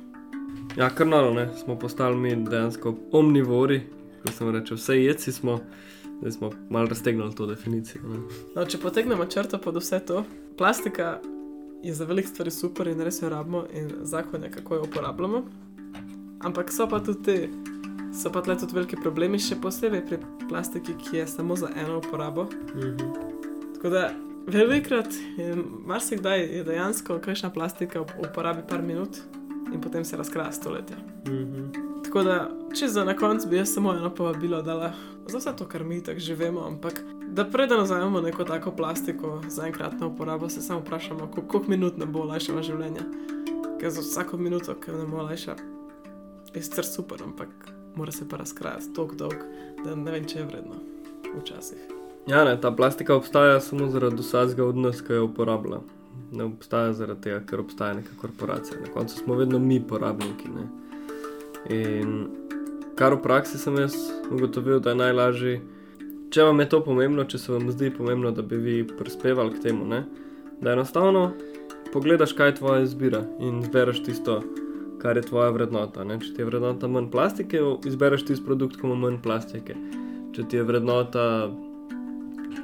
Ja, 0.78 0.90
kar 0.90 1.08
noro, 1.08 1.34
ne? 1.34 1.50
smo 1.64 1.80
postali 1.80 2.16
mi 2.16 2.36
dejansko 2.36 2.96
omnivori, 3.12 3.82
kot 4.24 4.36
sem 4.36 4.52
rekel, 4.52 4.78
vse 4.78 4.98
jedci 5.04 5.32
smo, 5.32 5.60
da 6.22 6.32
smo 6.32 6.52
malo 6.70 6.88
raztegnili 6.88 7.36
to 7.36 7.46
definicijo. 7.46 8.02
No, 8.56 8.66
če 8.66 8.78
potegnemo 8.78 9.26
črto 9.26 9.58
pod 9.58 9.80
vse 9.80 10.00
to, 10.06 10.24
plastika 10.58 11.20
je 11.84 11.94
za 11.94 12.06
velik 12.06 12.28
stvari 12.28 12.52
super 12.52 12.88
in 12.88 13.02
res 13.02 13.22
jo 13.22 13.30
rabimo 13.30 13.66
in 13.74 13.92
zakon 14.02 14.44
je, 14.44 14.52
kako 14.52 14.76
jo 14.76 14.84
uporabljamo. 14.84 15.44
Ampak 16.42 16.72
so 16.72 16.88
pa 16.90 17.00
tudi 17.00 17.24
te, 17.24 17.50
so 18.22 18.32
pa 18.32 18.42
tudi 18.42 18.76
veliki 18.76 19.00
problemi, 19.02 19.40
še 19.40 19.58
posebej 19.62 20.06
pri 20.08 20.20
plastiki, 20.50 20.94
ki 20.98 21.18
je 21.18 21.28
samo 21.28 21.56
za 21.56 21.72
eno 21.76 21.98
uporabo. 21.98 22.48
Mhm. 22.76 23.32
Tako 23.76 23.90
da 23.90 24.10
Velikrat, 24.48 25.14
marsikdaj 25.86 26.42
je 26.42 26.64
dejansko 26.64 27.20
kakšna 27.20 27.50
plastika 27.50 28.02
uporabi 28.02 28.62
par 28.70 28.82
minut 28.82 29.18
in 29.74 29.82
potem 29.82 30.06
se 30.06 30.18
razkraja 30.18 30.52
stoletja. 30.52 30.98
Mm 31.28 31.32
-hmm. 31.32 32.04
Tako 32.04 32.24
da, 32.24 32.52
če 32.80 32.88
za 32.88 33.04
na 33.04 33.16
koncu 33.16 33.48
bi 33.48 33.56
jaz 33.56 33.74
samo 33.74 33.94
eno 33.94 34.16
povabilo 34.16 34.62
dala 34.62 34.94
za 35.28 35.38
vse 35.38 35.54
to, 35.58 35.68
kar 35.68 35.84
mi 35.84 36.04
tako 36.04 36.20
živimo, 36.20 36.62
ampak 36.68 37.04
da 37.28 37.46
preden 37.46 37.82
vzamemo 37.82 38.22
neko 38.22 38.44
tako 38.44 38.72
plastiko 38.72 39.42
za 39.48 39.66
enkratno 39.68 40.08
uporabo, 40.08 40.50
se 40.50 40.62
samo 40.62 40.80
vprašamo, 40.80 41.32
koliko 41.32 41.64
minut 41.68 41.98
nam 41.98 42.12
bo 42.12 42.20
olajšalo 42.20 42.64
življenje. 42.64 43.02
Ker 43.80 43.90
za 43.90 44.02
vsako 44.02 44.38
minuto, 44.38 44.76
ki 44.76 44.92
nam 44.92 45.14
olajša, 45.14 45.56
je 46.54 46.64
sicer 46.64 46.86
super, 46.86 47.24
ampak 47.24 47.50
mora 47.96 48.12
se 48.12 48.30
pa 48.30 48.38
razkrajati 48.38 48.94
tako 48.96 49.16
dolg, 49.16 49.38
da 49.86 49.96
ne 49.96 50.12
vem, 50.12 50.26
če 50.26 50.40
je 50.40 50.46
vredno. 50.46 50.76
Včasih. 51.42 52.01
Ja, 52.28 52.44
ne, 52.46 52.62
ta 52.62 52.72
plastika 52.72 53.16
obstaja 53.16 53.60
samo 53.60 53.88
zaradi 53.90 54.22
vsakega 54.22 54.66
od 54.66 54.78
nas, 54.78 55.02
ki 55.02 55.14
jo 55.14 55.26
uporablja. 55.26 55.82
Ne 56.32 56.44
obstaja 56.44 56.94
zaradi 56.94 57.22
tega, 57.22 57.40
ker 57.50 57.60
obstaja 57.60 57.94
neka 57.98 58.16
korporacija. 58.22 58.80
Na 58.80 58.94
koncu 58.94 59.18
smo 59.18 59.36
vedno 59.36 59.60
mi 59.60 59.82
porabniki. 59.88 60.50
Ne. 60.50 60.68
In 61.70 62.28
kar 62.96 63.14
v 63.14 63.22
praksi 63.22 63.58
sem 63.58 63.78
jaz 63.82 63.96
ugotovil, 64.32 64.80
da 64.80 64.94
je 64.94 65.00
najlažje, 65.02 65.56
če 66.32 66.46
vam 66.46 66.60
je 66.60 66.70
to 66.70 66.84
pomembno, 66.86 67.26
če 67.26 67.40
se 67.42 67.52
vam 67.52 67.72
zdi 67.72 67.90
pomembno, 67.98 68.32
da 68.32 68.46
bi 68.46 68.58
vi 68.62 68.76
prispevali 68.88 69.56
k 69.56 69.64
temu, 69.64 69.88
ne, 69.90 70.04
da 70.62 70.76
enostavno 70.78 71.32
pogledaš, 71.94 72.34
kaj 72.38 72.48
je 72.48 72.56
tvoja 72.56 72.84
izbira 72.86 73.24
in 73.40 73.60
izbereš 73.66 74.04
tisto, 74.06 74.40
kar 75.02 75.18
je 75.18 75.26
tvoja 75.26 75.50
vrednota. 75.50 76.06
Ne. 76.08 76.20
Če 76.22 76.36
ti 76.36 76.42
je 76.44 76.48
vrednota 76.48 76.88
manj 76.88 77.10
plastike, 77.12 77.60
izbereš 77.90 78.28
tisti 78.30 78.46
produkt, 78.46 78.78
ki 78.78 78.88
ima 78.88 78.96
manj 79.08 79.20
plastike. 79.26 79.76
Če 80.36 80.48
ti 80.48 80.62
je 80.62 80.64
vrednota 80.64 81.26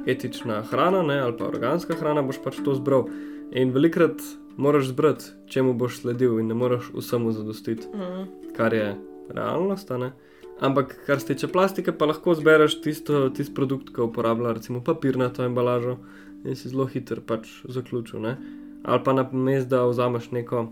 etična 0.06 0.62
hrana 0.62 1.04
ne, 1.04 1.20
ali 1.20 1.38
pa 1.38 1.48
organska 1.48 1.96
hrana, 2.00 2.22
boš 2.22 2.42
pač 2.44 2.62
to 2.66 2.76
zbral. 2.76 3.08
In 3.52 3.72
velikrat 3.72 4.22
moraš 4.58 4.92
zbrati, 4.92 5.32
čemu 5.48 5.74
boš 5.74 6.02
sledil, 6.02 6.40
in 6.40 6.48
ne 6.48 6.54
moreš 6.54 6.92
vsemu 6.96 7.32
zadostiti, 7.32 7.88
mm. 7.88 8.26
kar 8.58 8.74
je 8.74 8.96
realnost. 9.30 9.92
Ampak, 10.60 10.96
kar 11.06 11.20
se 11.20 11.28
tiče 11.34 11.48
plastike, 11.48 11.92
pa 11.92 12.06
lahko 12.06 12.34
zbereš 12.36 12.82
tisto, 12.82 13.30
tisti 13.30 13.54
produkt, 13.54 13.94
ki 13.96 14.02
uporablja, 14.02 14.56
recimo 14.58 14.82
papirnato 14.84 15.46
embalažo, 15.46 15.98
in 16.46 16.56
si 16.56 16.70
zelo 16.70 16.88
hiter 16.90 17.22
pač 17.22 17.50
zaključil. 17.70 18.22
Ne? 18.22 18.38
Ali 18.84 19.04
pa 19.04 19.14
na 19.14 19.28
mestu, 19.32 19.70
da 19.70 19.86
vzameš 19.86 20.32
neko 20.32 20.68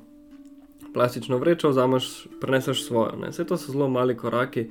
plastično 0.93 1.37
vrečo, 1.37 1.69
vzameš, 1.69 2.27
preneseš 2.41 2.85
svojo. 2.85 3.17
Vse 3.29 3.45
to 3.45 3.57
so 3.57 3.71
zelo 3.71 3.89
mali 3.89 4.17
koraki. 4.17 4.69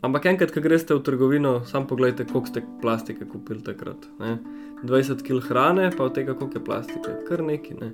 Ampak 0.00 0.26
enkrat, 0.30 0.52
ko 0.54 0.60
greste 0.62 0.94
v 0.94 1.02
trgovino, 1.02 1.64
sam 1.66 1.86
pogledajte, 1.86 2.28
koliko 2.30 2.46
ste 2.46 2.62
plastike 2.82 3.26
kupili 3.26 3.64
takrat. 3.66 4.06
Ne? 4.20 4.38
20 4.84 5.24
kg 5.26 5.42
hrane, 5.48 5.90
pa 5.96 6.04
od 6.04 6.14
tega, 6.14 6.36
koliko 6.38 6.58
je 6.58 6.64
plastike, 6.64 7.14
kar 7.28 7.42
neki, 7.42 7.74
ne? 7.80 7.90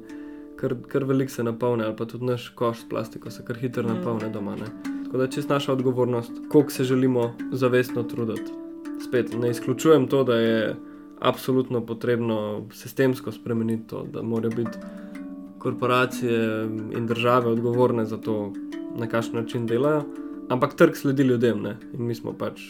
kar, 0.60 0.74
kar 0.88 1.04
velik 1.04 1.30
se 1.30 1.42
napolne, 1.42 1.84
ali 1.84 1.96
pa 1.96 2.04
tudi 2.04 2.28
naš 2.28 2.48
koš 2.48 2.84
s 2.84 2.88
plastiko 2.88 3.30
se 3.30 3.44
kar 3.44 3.56
hitro 3.56 3.82
mm. 3.82 3.94
napolne 3.94 4.28
doma. 4.28 4.56
Ne? 4.56 4.68
Tako 5.04 5.16
da 5.16 5.24
je 5.24 5.30
čist 5.30 5.48
naša 5.48 5.72
odgovornost, 5.72 6.32
koliko 6.48 6.70
se 6.70 6.84
želimo 6.84 7.32
zavestno 7.52 8.02
truditi. 8.02 8.52
Spet 9.08 9.32
ne 9.40 9.50
izključujem 9.50 10.06
to, 10.08 10.24
da 10.24 10.36
je 10.36 10.76
absolutno 11.20 11.80
potrebno 11.86 12.66
sistemsko 12.72 13.32
spremeniti 13.32 13.88
to, 13.88 14.06
da 14.12 14.22
morajo 14.22 14.50
biti 14.50 14.78
korporacije 15.58 16.68
in 16.96 17.06
države 17.06 17.50
odgovorne 17.50 18.04
za 18.04 18.16
to, 18.16 18.52
na 18.96 19.08
kakšen 19.08 19.34
način 19.34 19.66
delajo, 19.66 20.04
ampak 20.48 20.74
trg 20.74 20.96
sledi 20.96 21.22
ljudem 21.22 21.62
ne? 21.62 21.76
in 21.92 22.06
mi 22.06 22.14
smo 22.14 22.32
pač 22.32 22.60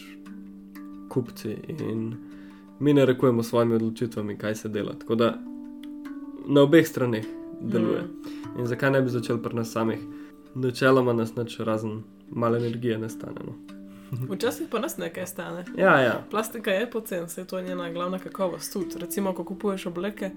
kupci 1.09 1.57
in 1.67 2.15
mi 2.79 2.93
ne 2.93 3.05
rekujemo 3.05 3.43
s 3.43 3.49
svojimi 3.49 3.75
odločitvami, 3.75 4.37
kaj 4.37 4.55
se 4.55 4.69
dela. 4.69 4.93
Tako 4.99 5.15
da 5.15 5.37
na 6.47 6.61
obeh 6.61 6.87
straneh 6.87 7.25
deluje. 7.61 8.01
Mm. 8.01 8.59
In 8.59 8.67
zakaj 8.67 8.91
ne 8.91 9.01
bi 9.01 9.09
začel 9.09 9.41
pri 9.41 9.55
nas 9.55 9.71
samih? 9.71 9.99
Načeloma 10.55 11.13
nas 11.13 11.35
nič 11.35 11.59
razen 11.59 12.03
malo 12.31 12.57
energije 12.57 12.97
ne 12.97 13.09
stane. 13.09 13.41
No. 13.45 13.53
Včasih 14.35 14.67
pa 14.71 14.79
nas 14.79 14.97
nekaj 14.97 15.27
stane. 15.27 15.65
Ja, 15.77 15.99
ja. 16.01 16.23
Plastika 16.31 16.71
je 16.71 16.91
pocen, 16.91 17.29
se 17.29 17.45
to 17.45 17.57
je 17.57 17.63
njena 17.63 17.91
glavna 17.91 18.19
kakovost. 18.19 18.73
Tudi, 18.73 18.99
recimo, 18.99 19.33
ko 19.33 19.43
kupuješ 19.43 19.85
obleke, 19.85 20.31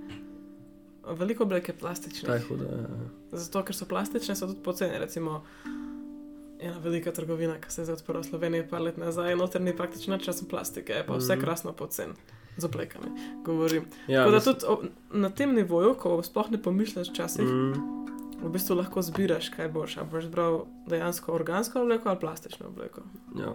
veliko 1.06 1.42
obleke 1.42 1.72
plastične. 1.72 2.26
Kaj 2.26 2.40
hudo, 2.48 2.64
ja. 2.64 2.88
Zato, 3.32 3.62
ker 3.62 3.76
so 3.76 3.86
plastične, 3.86 4.36
so 4.36 4.46
tudi 4.46 4.62
poceni. 4.64 4.98
Recimo, 4.98 5.42
ena 6.60 6.78
velika 6.78 7.12
trgovina, 7.12 7.54
ki 7.56 7.72
se 7.72 7.80
je 7.80 7.84
zdaj 7.84 7.94
odprla 7.94 8.20
v 8.20 8.24
Sloveniji, 8.24 8.68
pa 8.70 8.78
let 8.78 8.96
nazaj, 8.96 9.36
noter 9.36 9.60
ni 9.60 9.76
praktično 9.76 10.18
čas 10.18 10.44
plastike, 10.44 10.92
je 10.92 11.06
pa 11.06 11.14
vse 11.14 11.32
Mhm. 11.32 11.42
krasno 11.42 11.72
pocen. 11.72 12.10
Z 12.56 12.64
oblekami, 12.64 13.06
govorim. 13.44 13.84
ja 14.08 14.20
Tako 14.20 14.30
da 14.30 14.40
tudi 14.42 14.64
o, 14.66 14.82
na 15.12 15.30
tem 15.30 15.54
nivoju, 15.54 15.94
ko 15.94 16.22
sploh 16.22 16.50
ne 16.50 16.58
pomišljaš 16.58 17.10
včasih, 17.10 17.44
mm. 17.44 17.68
Mm, 17.68 18.06
v 18.42 18.50
bistvu 18.50 18.74
lahko 18.74 19.02
zbiraš, 19.02 19.48
kaj 19.48 19.68
boš. 19.68 19.96
A 19.96 20.04
boš 20.04 20.26
bral 20.26 20.64
dejansko 20.86 21.32
organsko 21.32 21.82
obleko 21.82 22.08
ali 22.08 22.18
plastično 22.18 22.66
obleko. 22.66 23.00
ja. 23.38 23.54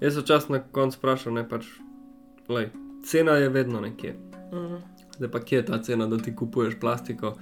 Jaz 0.00 0.14
se 0.14 0.20
včasih 0.20 0.50
na 0.50 0.62
koncu 0.62 0.98
vprašam, 0.98 1.34
ne 1.34 1.48
pač, 1.48 1.66
lej, 2.48 2.70
cena 3.04 3.32
je 3.32 3.48
vedno 3.48 3.80
nekje. 3.80 4.12
Mm. 4.52 4.80
Zdaj 5.12 5.30
pa 5.30 5.40
kje 5.40 5.56
je 5.56 5.66
ta 5.66 5.82
cena, 5.82 6.06
da 6.06 6.18
ti 6.18 6.36
kupuješ 6.36 6.74
plastiko, 6.80 7.34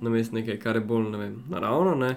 namesto 0.00 0.34
nekaj, 0.34 0.58
kar 0.58 0.76
je 0.76 0.80
bolj 0.82 1.10
ne 1.10 1.18
vem, 1.18 1.42
naravno. 1.48 1.94
Ne? 1.94 2.16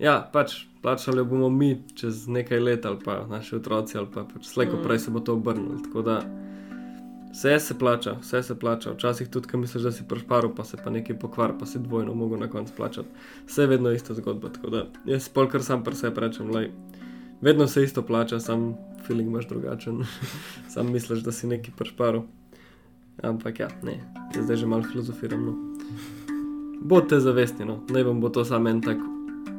Ja, 0.00 0.30
pač 0.32 0.64
plačali 0.82 1.24
bomo 1.24 1.50
mi 1.52 1.74
čez 1.94 2.24
nekaj 2.28 2.60
let, 2.60 2.86
ali 2.86 2.98
pa 3.04 3.26
naši 3.28 3.56
otroci, 3.56 3.98
ali 3.98 4.08
pa 4.14 4.24
pač 4.24 4.46
slejko 4.48 4.76
Mm. 4.76 4.82
prej 4.82 4.98
se 4.98 5.10
bo 5.10 5.20
to 5.20 5.34
obrnilo. 5.34 5.76
Tako 5.84 6.02
da 6.02 6.22
vse 7.32 7.58
se 7.60 7.78
plača, 7.78 8.16
vse 8.20 8.42
se 8.42 8.54
plača. 8.58 8.92
Včasih 8.92 9.28
tudi, 9.28 9.48
ko 9.48 9.58
misliš, 9.58 9.82
da 9.82 9.92
si 9.92 10.08
prešparil, 10.08 10.54
pa 10.56 10.64
se 10.64 10.76
pa 10.84 10.90
nekaj 10.90 11.18
pokvar, 11.18 11.52
pa 11.58 11.66
si 11.66 11.78
dvojno 11.78 12.14
mogel 12.14 12.38
na 12.38 12.48
koncu 12.48 12.72
plačati. 12.76 13.08
Vse 13.46 13.62
je 13.62 13.66
vedno 13.66 13.90
ista 13.90 14.14
zgodba. 14.14 14.48
Tako 14.48 14.70
da 14.70 14.86
jaz 15.04 15.28
polkar 15.28 15.62
sam 15.62 15.84
pri 15.84 15.94
sebi 15.94 16.20
rečem, 16.20 16.50
lej, 16.50 16.70
vedno 17.40 17.66
se 17.66 17.84
isto 17.84 18.02
plača, 18.02 18.40
sam 18.40 18.74
feeling 19.06 19.28
imaš 19.28 19.48
drugačen, 19.48 20.04
sam 20.72 20.92
misliš, 20.92 21.20
da 21.20 21.32
si 21.32 21.46
nekaj 21.46 21.74
prešparil. 21.76 22.22
Ampak 23.22 23.60
ja, 23.60 23.68
ne, 23.82 24.00
zdaj 24.42 24.56
že 24.56 24.66
malo 24.66 24.82
filozofiram. 24.82 25.46
No. 25.46 25.54
Bodite 26.82 27.20
zavestni, 27.20 27.64
no. 27.64 27.82
naj 27.88 28.02
vam 28.02 28.20
bo 28.20 28.28
to 28.28 28.44
samo 28.44 28.68
en 28.68 28.80
tak 28.80 29.09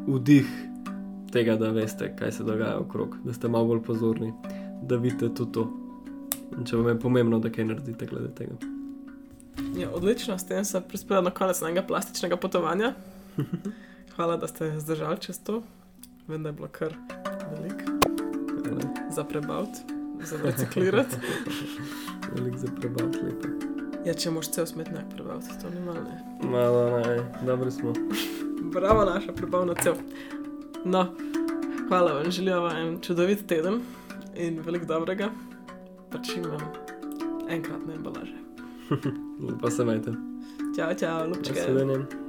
vdih 0.07 0.47
tega, 1.31 1.55
da 1.55 1.71
veste, 1.71 2.15
kaj 2.19 2.31
se 2.31 2.43
dogaja 2.43 2.79
okrog, 2.79 3.15
da 3.23 3.33
ste 3.33 3.47
malo 3.47 3.65
bolj 3.65 3.83
pozorni, 3.83 4.33
da 4.83 4.95
vidite 4.95 5.33
tudi 5.33 5.51
to. 5.51 5.67
In 6.57 6.65
če 6.67 6.75
vam 6.75 6.87
je 6.87 6.99
pomembno, 6.99 7.39
da 7.39 7.49
kaj 7.49 7.65
naredite 7.65 8.05
glede 8.05 8.33
tega. 8.35 8.57
Ja, 9.77 9.89
odlično, 9.93 10.37
s 10.37 10.47
tem 10.47 10.65
sem 10.65 10.83
prispela 10.83 11.21
na 11.21 11.31
konec 11.31 11.61
enega 11.61 11.83
plastičnega 11.87 12.37
potovanja. 12.37 12.93
Hvala, 14.15 14.37
da 14.37 14.47
ste 14.47 14.79
zdržali 14.79 15.19
čez 15.19 15.39
to. 15.39 15.61
Vem, 16.27 16.43
da 16.43 16.49
je 16.49 16.53
bilo 16.53 16.67
kar 16.67 16.95
veliko 17.51 17.91
Hvala. 18.67 19.09
za 19.11 19.23
prebaviti, 19.23 19.79
za 20.23 20.37
reciklirati. 20.43 21.15
Velik 22.35 22.57
za 22.57 22.67
prebav, 22.79 23.07
lepo. 23.07 23.47
Ja, 24.05 24.13
če 24.13 24.31
moš 24.31 24.51
cel 24.51 24.65
smetnjak 24.65 25.09
prebaviti, 25.13 25.57
to 25.61 25.69
ni 25.69 25.81
malo. 25.85 26.03
Ne. 26.03 26.49
Malo, 26.49 26.85
ne, 26.99 27.17
dobri 27.45 27.71
smo. 27.71 27.93
Bravo, 28.71 29.05
naša 29.05 29.33
prebavna 29.33 29.73
cev. 29.83 29.93
No, 30.85 31.05
hvala 31.87 32.13
vam, 32.13 32.31
želim 32.31 32.53
vam 32.53 32.77
en 32.77 32.99
čudovit 33.01 33.47
teden 33.47 33.81
in 34.35 34.59
veliko 34.65 34.85
dobrega. 34.85 35.29
Pa 36.11 36.17
čim 36.21 36.43
vam 36.43 36.61
enkratne 37.49 37.93
embalaže. 37.95 38.37
Lepo 39.47 39.69
se 39.69 39.85
majte. 39.85 40.11
Čau, 40.75 40.93
čau, 40.99 41.27
lupčke. 41.27 41.59
Nasvidenje. 41.59 42.20